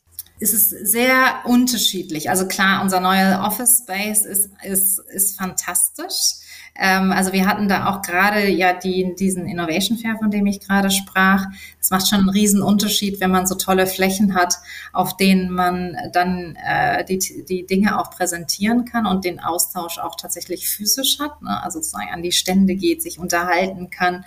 [0.44, 2.30] Ist es sehr unterschiedlich.
[2.30, 6.36] Also klar, unser neuer Office Space ist, ist, ist fantastisch.
[6.76, 10.60] Ähm, also wir hatten da auch gerade ja die, diesen Innovation Fair, von dem ich
[10.60, 11.46] gerade sprach.
[11.80, 14.56] Es macht schon einen riesen Unterschied, wenn man so tolle Flächen hat,
[14.92, 20.16] auf denen man dann äh, die, die Dinge auch präsentieren kann und den Austausch auch
[20.16, 21.42] tatsächlich physisch hat.
[21.42, 21.64] Ne?
[21.64, 24.26] Also sozusagen an die Stände geht, sich unterhalten kann,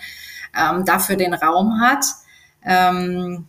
[0.58, 2.06] ähm, dafür den Raum hat.
[2.64, 3.48] Ähm,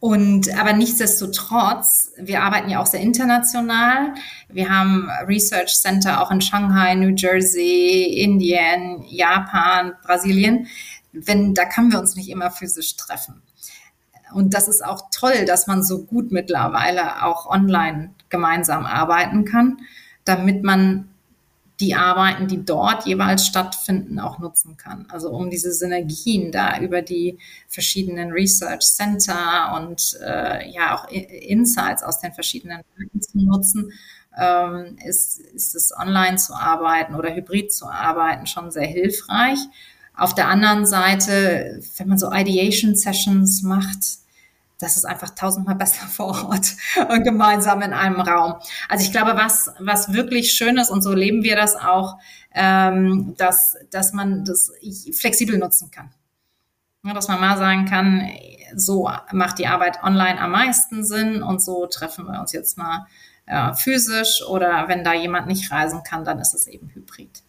[0.00, 4.14] und aber nichtsdestotrotz, wir arbeiten ja auch sehr international.
[4.48, 10.68] Wir haben Research Center auch in Shanghai, New Jersey, Indien, Japan, Brasilien.
[11.12, 13.42] Wenn, da können wir uns nicht immer physisch treffen.
[14.32, 19.78] Und das ist auch toll, dass man so gut mittlerweile auch online gemeinsam arbeiten kann,
[20.24, 21.08] damit man
[21.80, 25.06] die Arbeiten, die dort jeweils stattfinden, auch nutzen kann.
[25.10, 32.02] Also um diese Synergien da über die verschiedenen Research Center und äh, ja auch Insights
[32.02, 33.92] aus den verschiedenen Märkten zu nutzen,
[34.36, 39.58] ähm, ist, ist es online zu arbeiten oder hybrid zu arbeiten schon sehr hilfreich.
[40.16, 44.18] Auf der anderen Seite, wenn man so Ideation Sessions macht,
[44.78, 46.76] das ist einfach tausendmal besser vor Ort
[47.08, 48.54] und gemeinsam in einem Raum.
[48.88, 52.18] Also ich glaube, was, was wirklich schön ist, und so leben wir das auch,
[52.54, 54.72] ähm, dass, dass man das
[55.12, 56.10] flexibel nutzen kann.
[57.04, 58.28] Ja, dass man mal sagen kann,
[58.74, 63.06] so macht die Arbeit online am meisten Sinn und so treffen wir uns jetzt mal
[63.46, 67.42] äh, physisch oder wenn da jemand nicht reisen kann, dann ist es eben hybrid.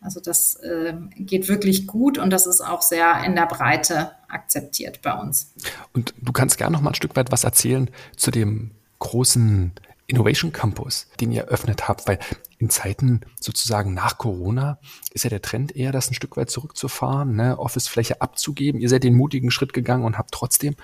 [0.00, 5.02] Also das äh, geht wirklich gut und das ist auch sehr in der Breite akzeptiert
[5.02, 5.52] bei uns.
[5.92, 8.70] Und du kannst gerne noch mal ein Stück weit was erzählen zu dem
[9.00, 9.72] großen
[10.10, 12.18] Innovation Campus, den ihr eröffnet habt, weil
[12.56, 14.78] in Zeiten sozusagen nach Corona
[15.12, 18.80] ist ja der Trend eher, das ein Stück weit zurückzufahren, ne, Office-Fläche abzugeben.
[18.80, 20.76] Ihr seid den mutigen Schritt gegangen und habt trotzdem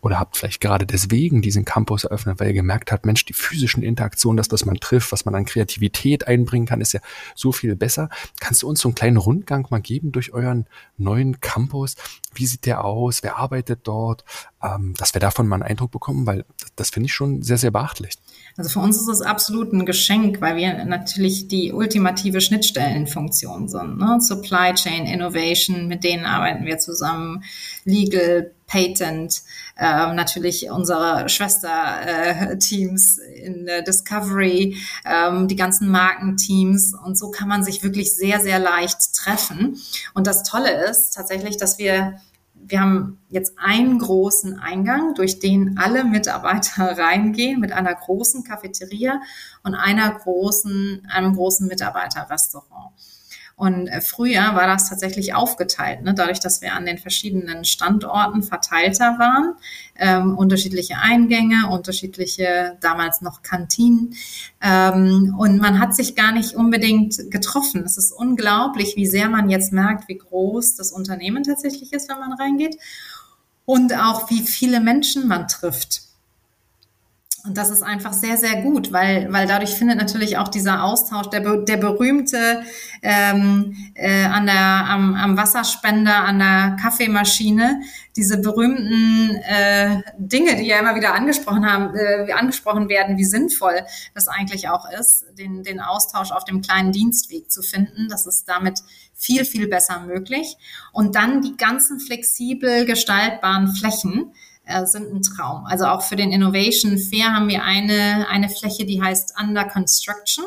[0.00, 3.82] oder habt vielleicht gerade deswegen diesen Campus eröffnet, weil ihr gemerkt habt, Mensch, die physischen
[3.82, 7.00] Interaktionen, das, was man trifft, was man an Kreativität einbringen kann, ist ja
[7.34, 8.08] so viel besser.
[8.40, 10.66] Kannst du uns so einen kleinen Rundgang mal geben durch euren
[10.96, 11.94] neuen Campus?
[12.34, 13.22] Wie sieht der aus?
[13.22, 14.24] Wer arbeitet dort?
[14.62, 17.58] Ähm, dass wir davon mal einen Eindruck bekommen, weil das, das finde ich schon sehr,
[17.58, 18.14] sehr beachtlich.
[18.56, 23.98] Also für uns ist es absolut ein Geschenk, weil wir natürlich die ultimative Schnittstellenfunktion sind.
[23.98, 24.18] Ne?
[24.20, 27.44] Supply Chain Innovation, mit denen arbeiten wir zusammen.
[27.84, 29.42] Legal, Patent,
[29.76, 36.94] äh, natürlich unsere Schwesterteams äh, in der Discovery, äh, die ganzen Markenteams.
[36.94, 39.76] Und so kann man sich wirklich sehr, sehr leicht treffen.
[40.14, 42.14] Und das Tolle ist tatsächlich, dass wir
[42.64, 49.20] wir haben jetzt einen großen Eingang, durch den alle Mitarbeiter reingehen mit einer großen Cafeteria
[49.62, 52.92] und einer großen, einem großen Mitarbeiterrestaurant.
[53.56, 56.14] Und äh, früher war das tatsächlich aufgeteilt, ne?
[56.14, 59.54] dadurch, dass wir an den verschiedenen Standorten verteilter waren,
[59.96, 64.14] ähm, unterschiedliche Eingänge, unterschiedliche damals noch Kantinen.
[64.60, 67.82] Ähm, und man hat sich gar nicht unbedingt getroffen.
[67.84, 72.18] Es ist unglaublich, wie sehr man jetzt merkt, wie groß das Unternehmen tatsächlich ist, wenn
[72.18, 72.76] man reingeht.
[73.64, 76.11] Und auch wie viele Menschen man trifft.
[77.44, 81.28] Und das ist einfach sehr, sehr gut, weil, weil dadurch findet natürlich auch dieser Austausch,
[81.28, 82.62] der, der berühmte
[83.02, 87.80] ähm, äh, an der, am, am Wasserspender, an der Kaffeemaschine,
[88.14, 93.84] diese berühmten äh, Dinge, die ja immer wieder angesprochen haben, äh, angesprochen werden, wie sinnvoll
[94.14, 98.08] das eigentlich auch ist, den, den Austausch auf dem kleinen Dienstweg zu finden.
[98.08, 98.82] Das ist damit
[99.14, 100.56] viel, viel besser möglich.
[100.92, 104.32] Und dann die ganzen flexibel gestaltbaren Flächen
[104.64, 105.64] äh, sind ein Traum.
[105.66, 110.44] Also auch für den Innovation Fair haben wir eine, eine Fläche, die heißt Under Construction.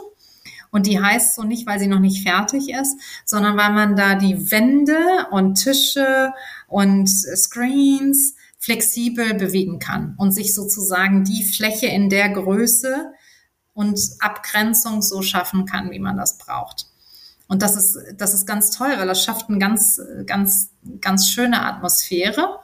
[0.71, 4.15] Und die heißt so nicht, weil sie noch nicht fertig ist, sondern weil man da
[4.15, 6.33] die Wände und Tische
[6.67, 13.13] und Screens flexibel bewegen kann und sich sozusagen die Fläche in der Größe
[13.73, 16.87] und Abgrenzung so schaffen kann, wie man das braucht.
[17.47, 21.61] Und das ist, das ist ganz toll, weil das schafft eine ganz, ganz, ganz schöne
[21.61, 22.59] Atmosphäre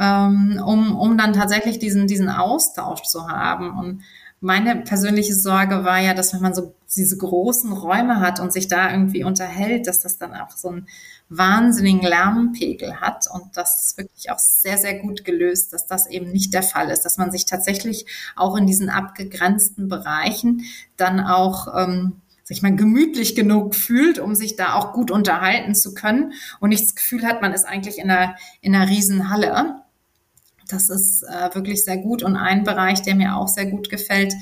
[0.00, 3.78] ähm, um, um dann tatsächlich diesen, diesen Austausch zu haben.
[3.78, 4.02] Und
[4.40, 8.66] meine persönliche Sorge war ja, dass wenn man so diese großen Räume hat und sich
[8.66, 10.88] da irgendwie unterhält, dass das dann auch so einen
[11.28, 13.26] wahnsinnigen Lärmpegel hat.
[13.32, 16.88] Und das ist wirklich auch sehr, sehr gut gelöst, dass das eben nicht der Fall
[16.88, 20.64] ist, dass man sich tatsächlich auch in diesen abgegrenzten Bereichen
[20.96, 25.94] dann auch ähm, sich mal gemütlich genug fühlt, um sich da auch gut unterhalten zu
[25.94, 29.79] können und nicht das Gefühl hat, man ist eigentlich in einer, in einer Riesenhalle.
[30.72, 32.22] Das ist äh, wirklich sehr gut.
[32.22, 34.34] Und ein Bereich, der mir auch sehr gut gefällt,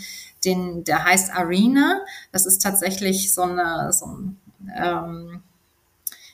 [0.44, 2.00] den, der heißt Arena.
[2.32, 4.36] Das ist tatsächlich so eine, so ein,
[4.76, 5.42] ähm,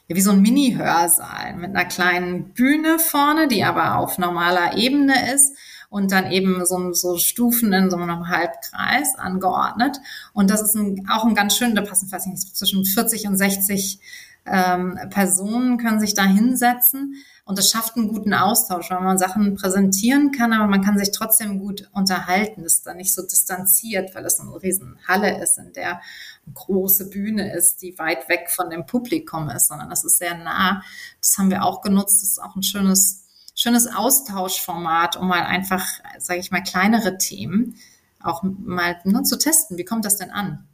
[0.06, 5.56] wie so ein Mini-Hörsaal mit einer kleinen Bühne vorne, die aber auf normaler Ebene ist
[5.88, 9.98] und dann eben so, so Stufen in so einem Halbkreis angeordnet.
[10.32, 13.36] Und das ist ein, auch ein ganz schön, da passen fast nicht zwischen 40 und
[13.36, 14.00] 60
[14.46, 17.16] ähm, Personen können sich da hinsetzen.
[17.46, 21.10] Und das schafft einen guten Austausch, weil man Sachen präsentieren kann, aber man kann sich
[21.12, 22.62] trotzdem gut unterhalten.
[22.62, 26.00] Das ist dann nicht so distanziert, weil es eine riesen Halle ist, in der
[26.46, 30.36] eine große Bühne ist, die weit weg von dem Publikum ist, sondern das ist sehr
[30.36, 30.82] nah.
[31.20, 32.22] Das haben wir auch genutzt.
[32.22, 33.24] Das ist auch ein schönes,
[33.54, 35.86] schönes Austauschformat, um mal einfach,
[36.18, 37.76] sage ich mal, kleinere Themen
[38.20, 39.76] auch mal nur zu testen.
[39.76, 40.66] Wie kommt das denn an?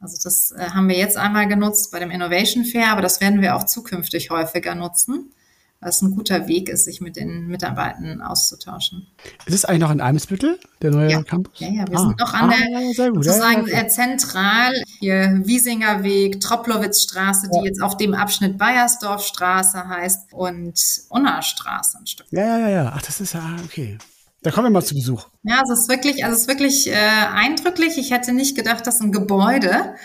[0.00, 3.40] Also das äh, haben wir jetzt einmal genutzt bei dem Innovation Fair, aber das werden
[3.40, 5.32] wir auch zukünftig häufiger nutzen
[5.80, 9.06] was ein guter Weg ist, sich mit den Mitarbeitern auszutauschen.
[9.44, 11.22] Ist es eigentlich noch in Eimsbüttel, der neue ja.
[11.22, 11.60] Campus?
[11.60, 12.00] Ja, ja, wir ah.
[12.00, 12.54] sind noch an ah,
[12.96, 19.88] der, sozusagen ja, ja, zentral, hier Wiesinger Weg, Troplowitzstraße, die jetzt auf dem Abschnitt Bayersdorfstraße
[19.88, 22.26] heißt und Unnerstraße ein Stück.
[22.30, 22.92] Ja, ja, ja, ja.
[22.94, 23.98] Ach, das ist ja, okay.
[24.46, 25.26] Da kommen wir mal zu Besuch.
[25.42, 27.98] Ja, es ist wirklich, also es ist wirklich äh, eindrücklich.
[27.98, 29.96] Ich hätte nicht gedacht, dass ein Gebäude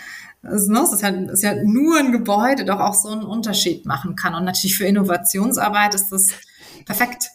[0.42, 4.34] das ist, halt, ist ja nur ein Gebäude, doch auch so einen Unterschied machen kann.
[4.34, 6.30] Und natürlich für Innovationsarbeit ist das
[6.84, 7.30] perfekt.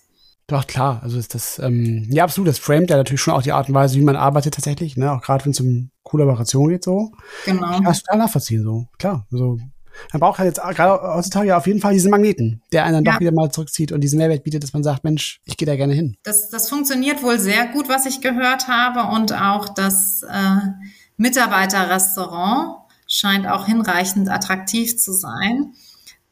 [0.48, 1.00] Doch, klar.
[1.02, 2.50] Also ist das, ähm, ja, absolut.
[2.50, 5.14] Das framet ja natürlich schon auch die Art und Weise, wie man arbeitet tatsächlich, ne?
[5.14, 7.14] Auch gerade wenn es um Kollaboration geht, so.
[7.46, 7.80] Genau.
[7.82, 8.88] Ja, total nachvollziehen, so.
[9.00, 9.26] Klar.
[9.32, 9.58] Also,
[10.12, 13.06] man braucht halt jetzt gerade heutzutage ja auf jeden Fall diesen Magneten, der einen dann
[13.06, 13.14] ja.
[13.14, 15.76] doch wieder mal zurückzieht und diesen Mehrwert bietet, dass man sagt, Mensch, ich gehe da
[15.76, 16.16] gerne hin.
[16.24, 19.14] Das, das funktioniert wohl sehr gut, was ich gehört habe.
[19.16, 20.60] Und auch das äh,
[21.18, 22.78] Mitarbeiterrestaurant
[23.08, 25.74] scheint auch hinreichend attraktiv zu sein.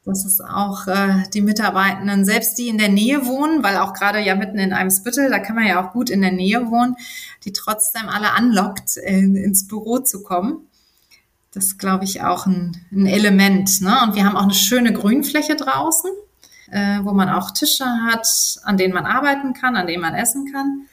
[0.04, 4.20] Das ist auch äh, die Mitarbeitenden, selbst die in der Nähe wohnen, weil auch gerade
[4.20, 6.94] ja mitten in einem Spittel, da kann man ja auch gut in der Nähe wohnen,
[7.44, 10.68] die trotzdem alle anlockt, in, ins Büro zu kommen.
[11.56, 13.80] Das ist, glaube ich, auch ein, ein Element.
[13.80, 13.98] Ne?
[14.04, 16.10] Und wir haben auch eine schöne Grünfläche draußen,
[16.70, 18.28] äh, wo man auch Tische hat,
[18.64, 20.86] an denen man arbeiten kann, an denen man essen kann.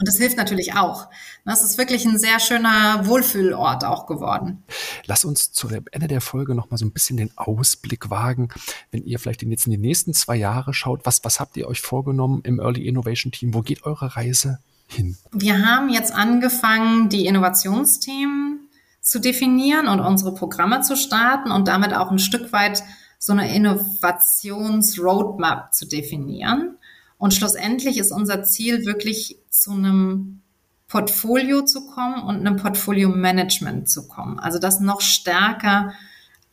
[0.00, 1.08] Und das hilft natürlich auch.
[1.44, 4.64] Das ist wirklich ein sehr schöner Wohlfühlort auch geworden.
[5.06, 8.48] Lass uns zu Ende der Folge noch mal so ein bisschen den Ausblick wagen.
[8.90, 11.80] Wenn ihr vielleicht jetzt in die nächsten zwei Jahre schaut, was, was habt ihr euch
[11.80, 13.54] vorgenommen im Early Innovation Team?
[13.54, 15.16] Wo geht eure Reise hin?
[15.30, 18.61] Wir haben jetzt angefangen, die Innovationsthemen
[19.02, 22.82] zu definieren und unsere Programme zu starten und damit auch ein Stück weit
[23.18, 26.78] so eine Innovationsroadmap zu definieren.
[27.18, 30.40] Und schlussendlich ist unser Ziel wirklich zu einem
[30.88, 34.38] Portfolio zu kommen und einem Portfolio-Management zu kommen.
[34.38, 35.94] Also das noch stärker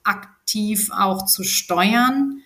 [0.04, 2.42] aktiv auch zu steuern.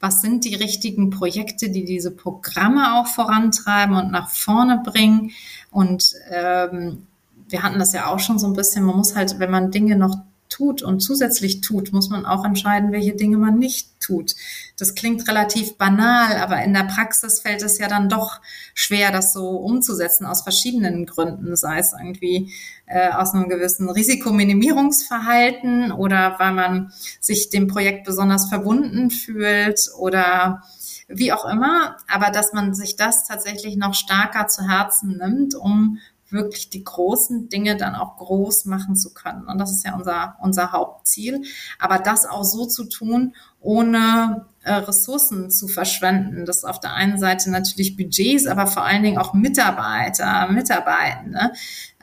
[0.00, 5.30] Was sind die richtigen Projekte, die diese Programme auch vorantreiben und nach vorne bringen?
[5.70, 7.06] Und ähm,
[7.48, 9.96] wir hatten das ja auch schon so ein bisschen, man muss halt, wenn man Dinge
[9.96, 10.16] noch
[10.48, 14.34] tut und zusätzlich tut, muss man auch entscheiden, welche Dinge man nicht tut.
[14.78, 18.40] Das klingt relativ banal, aber in der Praxis fällt es ja dann doch
[18.74, 22.52] schwer, das so umzusetzen aus verschiedenen Gründen, sei es irgendwie
[22.86, 30.62] äh, aus einem gewissen Risikominimierungsverhalten oder weil man sich dem Projekt besonders verbunden fühlt oder
[31.08, 35.98] wie auch immer, aber dass man sich das tatsächlich noch stärker zu Herzen nimmt, um
[36.30, 39.46] wirklich die großen Dinge dann auch groß machen zu können.
[39.46, 41.42] Und das ist ja unser, unser Hauptziel.
[41.78, 46.44] Aber das auch so zu tun, ohne äh, Ressourcen zu verschwenden.
[46.44, 51.52] Das ist auf der einen Seite natürlich Budgets, aber vor allen Dingen auch Mitarbeiter, Mitarbeitende.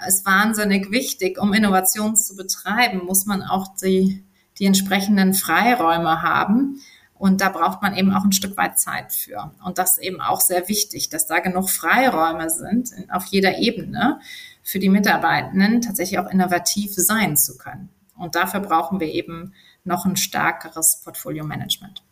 [0.07, 1.39] ist wahnsinnig wichtig.
[1.39, 4.23] Um Innovation zu betreiben, muss man auch die,
[4.59, 6.79] die entsprechenden Freiräume haben.
[7.23, 9.53] Und da braucht man eben auch ein Stück weit Zeit für.
[9.63, 14.19] Und das ist eben auch sehr wichtig, dass da genug Freiräume sind auf jeder Ebene
[14.61, 17.87] für die Mitarbeitenden tatsächlich auch innovativ sein zu können.
[18.17, 19.53] Und dafür brauchen wir eben
[19.85, 22.03] noch ein stärkeres Portfolio-Management.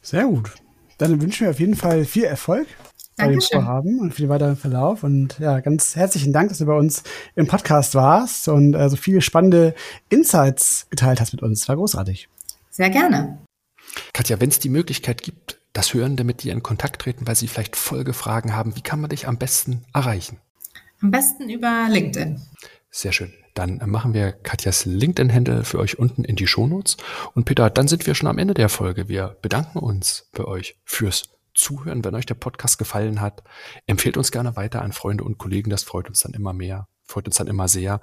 [0.00, 0.54] Sehr gut.
[0.96, 2.66] Dann wünschen wir auf jeden Fall viel Erfolg
[3.18, 5.02] bei dem Vorhaben und für den weiteren Verlauf.
[5.02, 7.02] Und ja, ganz herzlichen Dank, dass du bei uns
[7.34, 9.74] im Podcast warst und äh, so viele spannende
[10.08, 11.68] Insights geteilt hast mit uns.
[11.68, 12.30] War großartig.
[12.70, 13.44] Sehr gerne.
[14.12, 17.48] Katja, wenn es die Möglichkeit gibt, dass Hörende mit dir in Kontakt treten, weil sie
[17.48, 20.38] vielleicht Folgefragen haben, wie kann man dich am besten erreichen?
[21.00, 22.40] Am besten über LinkedIn.
[22.90, 23.32] Sehr schön.
[23.54, 26.96] Dann machen wir Katjas LinkedIn-Händel für euch unten in die Shownotes.
[27.34, 29.08] Und Peter, dann sind wir schon am Ende der Folge.
[29.08, 32.04] Wir bedanken uns bei euch fürs Zuhören.
[32.04, 33.44] Wenn euch der Podcast gefallen hat,
[33.86, 35.70] empfehlt uns gerne weiter an Freunde und Kollegen.
[35.70, 38.00] Das freut uns dann immer mehr freut uns dann immer sehr.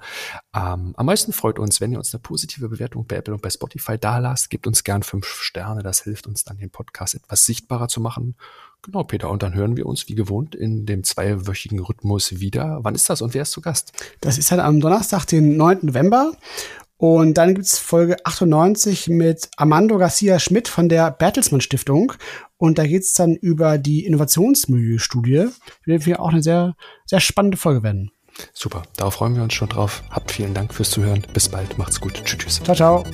[0.54, 3.50] Ähm, am meisten freut uns, wenn ihr uns eine positive Bewertung bei Apple und bei
[3.50, 4.48] Spotify da lasst.
[4.48, 5.82] Gebt uns gern fünf Sterne.
[5.82, 8.36] Das hilft uns dann, den Podcast etwas sichtbarer zu machen.
[8.80, 9.28] Genau, Peter.
[9.28, 12.80] Und dann hören wir uns wie gewohnt in dem zweiwöchigen Rhythmus wieder.
[12.82, 13.92] Wann ist das und wer ist zu Gast?
[14.20, 15.80] Das ist dann am Donnerstag, den 9.
[15.82, 16.32] November.
[16.96, 22.14] Und dann gibt's Folge 98 mit Armando Garcia Schmidt von der Bertelsmann Stiftung.
[22.56, 25.48] Und da geht's dann über die Innovationsmilieu-Studie.
[25.84, 28.10] Die wird auch eine sehr, sehr spannende Folge werden.
[28.52, 30.02] Super, darauf freuen wir uns schon drauf.
[30.10, 31.26] Habt vielen Dank fürs Zuhören.
[31.32, 32.14] Bis bald, macht's gut.
[32.24, 32.38] Tschüss.
[32.38, 32.62] tschüss.
[32.62, 33.04] Ciao, ciao.